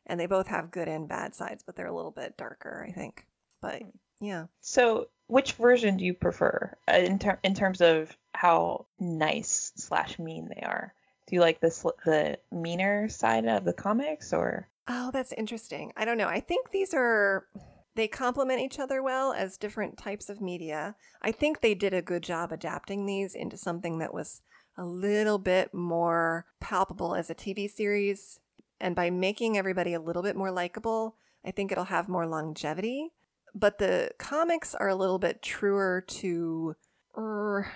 and 0.08 0.20
they 0.20 0.26
both 0.26 0.48
have 0.48 0.72
good 0.72 0.88
and 0.88 1.08
bad 1.08 1.36
sides, 1.36 1.64
but 1.64 1.76
they're 1.76 1.88
a 1.88 1.96
little 1.96 2.12
bit 2.12 2.38
darker, 2.38 2.86
I 2.88 2.92
think. 2.92 3.26
But 3.62 3.82
hmm. 3.82 3.90
yeah. 4.20 4.46
So, 4.62 5.10
which 5.28 5.54
version 5.54 5.98
do 5.98 6.06
you 6.06 6.14
prefer 6.14 6.76
uh, 6.92 6.98
in 6.98 7.20
ter- 7.20 7.40
in 7.44 7.54
terms 7.54 7.82
of 7.82 8.18
how 8.34 8.88
nice 9.00 9.72
slash 9.76 10.18
mean 10.18 10.50
they 10.50 10.62
are? 10.62 10.94
Do 11.28 11.36
you 11.36 11.42
like 11.42 11.60
the 11.60 11.94
the 12.06 12.40
meaner 12.52 13.10
side 13.10 13.46
of 13.46 13.66
the 13.66 13.74
comics, 13.74 14.34
or? 14.34 14.68
Oh, 14.88 15.12
that's 15.12 15.34
interesting. 15.34 15.92
I 15.98 16.06
don't 16.06 16.18
know. 16.18 16.30
I 16.30 16.40
think 16.40 16.72
these 16.72 16.94
are 16.94 17.46
they 17.96 18.08
complement 18.08 18.62
each 18.62 18.80
other 18.80 19.02
well 19.02 19.34
as 19.34 19.58
different 19.58 19.98
types 19.98 20.30
of 20.30 20.40
media. 20.40 20.96
I 21.22 21.32
think 21.32 21.60
they 21.60 21.74
did 21.74 21.94
a 21.94 22.02
good 22.02 22.24
job 22.24 22.52
adapting 22.52 23.06
these 23.06 23.34
into 23.34 23.58
something 23.58 23.98
that 23.98 24.14
was 24.14 24.42
a 24.78 24.86
little 24.86 25.40
bit 25.40 25.74
more 25.74 26.46
palpable 26.62 27.16
as 27.16 27.30
a 27.30 27.36
TV 27.36 27.70
series 27.70 28.40
and 28.80 28.96
by 28.96 29.10
making 29.10 29.58
everybody 29.58 29.94
a 29.94 30.00
little 30.00 30.24
bit 30.24 30.36
more 30.36 30.52
likable, 30.52 31.16
I 31.46 31.52
think 31.52 31.72
it'll 31.72 31.86
have 31.86 32.10
more 32.10 32.28
longevity. 32.28 33.12
But 33.56 33.80
the 33.80 34.12
comics 34.18 34.76
are 34.76 34.90
a 34.90 34.96
little 34.96 35.20
bit 35.20 35.42
truer 35.42 36.04
to, 36.08 36.76
er, 37.18 37.72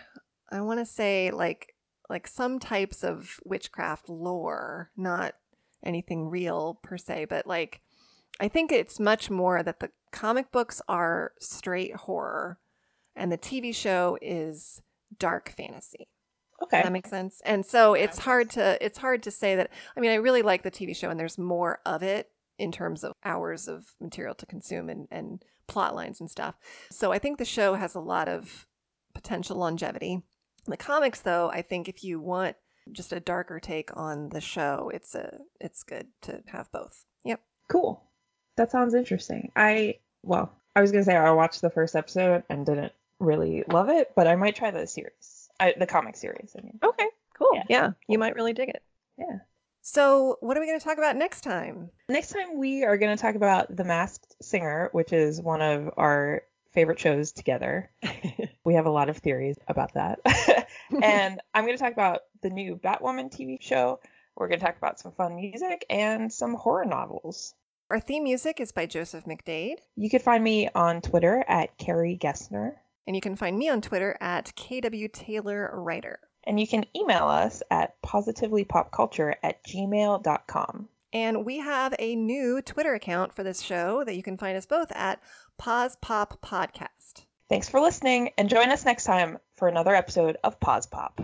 I 0.51 0.61
want 0.61 0.79
to 0.79 0.85
say 0.85 1.31
like 1.31 1.75
like 2.09 2.27
some 2.27 2.59
types 2.59 3.05
of 3.05 3.39
witchcraft 3.45 4.09
lore, 4.09 4.91
not 4.97 5.35
anything 5.83 6.29
real 6.29 6.77
per 6.83 6.97
se, 6.97 7.25
but 7.29 7.47
like 7.47 7.81
I 8.39 8.49
think 8.49 8.71
it's 8.71 8.99
much 8.99 9.29
more 9.29 9.63
that 9.63 9.79
the 9.79 9.91
comic 10.11 10.51
books 10.51 10.81
are 10.89 11.31
straight 11.39 11.95
horror 11.95 12.59
and 13.15 13.31
the 13.31 13.37
TV 13.37 13.73
show 13.73 14.17
is 14.21 14.81
dark 15.17 15.53
fantasy. 15.55 16.09
Okay. 16.61 16.81
That 16.81 16.91
makes 16.91 17.09
sense. 17.09 17.41
And 17.43 17.65
so 17.65 17.93
it's 17.93 18.19
hard 18.19 18.49
to 18.51 18.83
it's 18.83 18.97
hard 18.97 19.23
to 19.23 19.31
say 19.31 19.55
that 19.55 19.69
I 19.95 19.99
mean 19.99 20.11
I 20.11 20.15
really 20.15 20.41
like 20.41 20.63
the 20.63 20.71
TV 20.71 20.95
show 20.95 21.09
and 21.09 21.19
there's 21.19 21.37
more 21.37 21.79
of 21.85 22.03
it 22.03 22.29
in 22.57 22.71
terms 22.71 23.03
of 23.03 23.13
hours 23.23 23.67
of 23.67 23.93
material 23.99 24.35
to 24.35 24.45
consume 24.45 24.89
and, 24.89 25.07
and 25.09 25.43
plot 25.67 25.95
lines 25.95 26.19
and 26.19 26.29
stuff. 26.29 26.55
So 26.91 27.11
I 27.11 27.19
think 27.19 27.37
the 27.37 27.45
show 27.45 27.75
has 27.75 27.95
a 27.95 27.99
lot 27.99 28.27
of 28.27 28.67
potential 29.13 29.57
longevity. 29.57 30.21
The 30.65 30.77
comics 30.77 31.21
though, 31.21 31.49
I 31.49 31.61
think 31.61 31.89
if 31.89 32.03
you 32.03 32.19
want 32.19 32.55
just 32.91 33.13
a 33.13 33.19
darker 33.19 33.59
take 33.59 33.95
on 33.95 34.29
the 34.29 34.41
show, 34.41 34.91
it's 34.93 35.15
a 35.15 35.39
it's 35.59 35.83
good 35.83 36.07
to 36.21 36.43
have 36.47 36.71
both. 36.71 37.05
Yep. 37.23 37.41
Cool. 37.69 38.03
That 38.57 38.71
sounds 38.71 38.93
interesting. 38.93 39.51
I 39.55 39.99
well, 40.23 40.51
I 40.75 40.81
was 40.81 40.91
gonna 40.91 41.03
say 41.03 41.15
I 41.15 41.31
watched 41.31 41.61
the 41.61 41.69
first 41.69 41.95
episode 41.95 42.43
and 42.49 42.65
didn't 42.65 42.93
really 43.19 43.63
love 43.71 43.89
it, 43.89 44.11
but 44.15 44.27
I 44.27 44.35
might 44.35 44.55
try 44.55 44.71
the 44.71 44.85
series. 44.87 45.30
I, 45.61 45.73
the 45.77 45.85
comic 45.85 46.17
series. 46.17 46.55
I 46.57 46.61
mean. 46.63 46.79
Okay, 46.83 47.07
cool. 47.37 47.51
Yeah. 47.53 47.63
yeah, 47.69 47.91
you 48.07 48.17
might 48.17 48.35
really 48.35 48.53
dig 48.53 48.69
it. 48.69 48.83
Yeah. 49.17 49.39
So, 49.83 50.37
what 50.41 50.57
are 50.57 50.59
we 50.59 50.67
going 50.67 50.79
to 50.79 50.85
talk 50.85 50.99
about 50.99 51.15
next 51.15 51.41
time? 51.41 51.89
Next 52.07 52.29
time, 52.29 52.57
we 52.57 52.83
are 52.83 52.97
going 52.97 53.15
to 53.15 53.21
talk 53.21 53.35
about 53.35 53.75
The 53.75 53.83
Masked 53.83 54.35
Singer, 54.41 54.89
which 54.91 55.11
is 55.11 55.41
one 55.41 55.61
of 55.61 55.89
our 55.97 56.43
favorite 56.71 56.99
shows 56.99 57.31
together. 57.31 57.89
we 58.63 58.75
have 58.75 58.85
a 58.85 58.91
lot 58.91 59.09
of 59.09 59.17
theories 59.17 59.57
about 59.67 59.93
that. 59.95 60.19
and 61.01 61.41
I'm 61.53 61.65
going 61.65 61.75
to 61.75 61.83
talk 61.83 61.93
about 61.93 62.21
the 62.41 62.51
new 62.51 62.75
Batwoman 62.75 63.31
TV 63.35 63.59
show. 63.59 63.99
We're 64.35 64.47
going 64.47 64.59
to 64.59 64.65
talk 64.65 64.77
about 64.77 64.99
some 64.99 65.11
fun 65.13 65.35
music 65.35 65.85
and 65.89 66.31
some 66.31 66.53
horror 66.53 66.85
novels. 66.85 67.55
Our 67.89 67.99
theme 67.99 68.23
music 68.23 68.59
is 68.59 68.71
by 68.71 68.85
Joseph 68.85 69.25
McDade. 69.25 69.77
You 69.95 70.09
can 70.09 70.21
find 70.21 70.43
me 70.43 70.69
on 70.73 71.01
Twitter 71.01 71.43
at 71.47 71.77
Carrie 71.77 72.17
Gessner. 72.21 72.75
And 73.07 73.15
you 73.15 73.21
can 73.21 73.35
find 73.35 73.57
me 73.57 73.69
on 73.69 73.81
Twitter 73.81 74.17
at 74.21 74.53
KW 74.55 75.11
Taylor 75.11 75.71
Writer. 75.73 76.19
And 76.43 76.59
you 76.59 76.67
can 76.67 76.85
email 76.95 77.25
us 77.25 77.61
at 77.69 78.01
positivelypopculture 78.01 79.35
at 79.43 79.63
gmail.com. 79.65 80.89
And 81.13 81.45
we 81.45 81.59
have 81.59 81.93
a 81.99 82.15
new 82.15 82.61
Twitter 82.61 82.93
account 82.93 83.33
for 83.33 83.43
this 83.43 83.61
show 83.61 84.03
that 84.05 84.15
you 84.15 84.23
can 84.23 84.37
find 84.37 84.57
us 84.57 84.65
both 84.65 84.91
at 84.93 85.21
Pause 85.57 85.97
Pop 86.01 86.41
Podcast. 86.41 87.25
Thanks 87.49 87.67
for 87.67 87.81
listening 87.81 88.31
and 88.37 88.49
join 88.49 88.69
us 88.69 88.85
next 88.85 89.03
time 89.03 89.37
for 89.55 89.67
another 89.67 89.93
episode 89.93 90.37
of 90.43 90.59
Pause 90.59 90.87
Pop. 90.87 91.21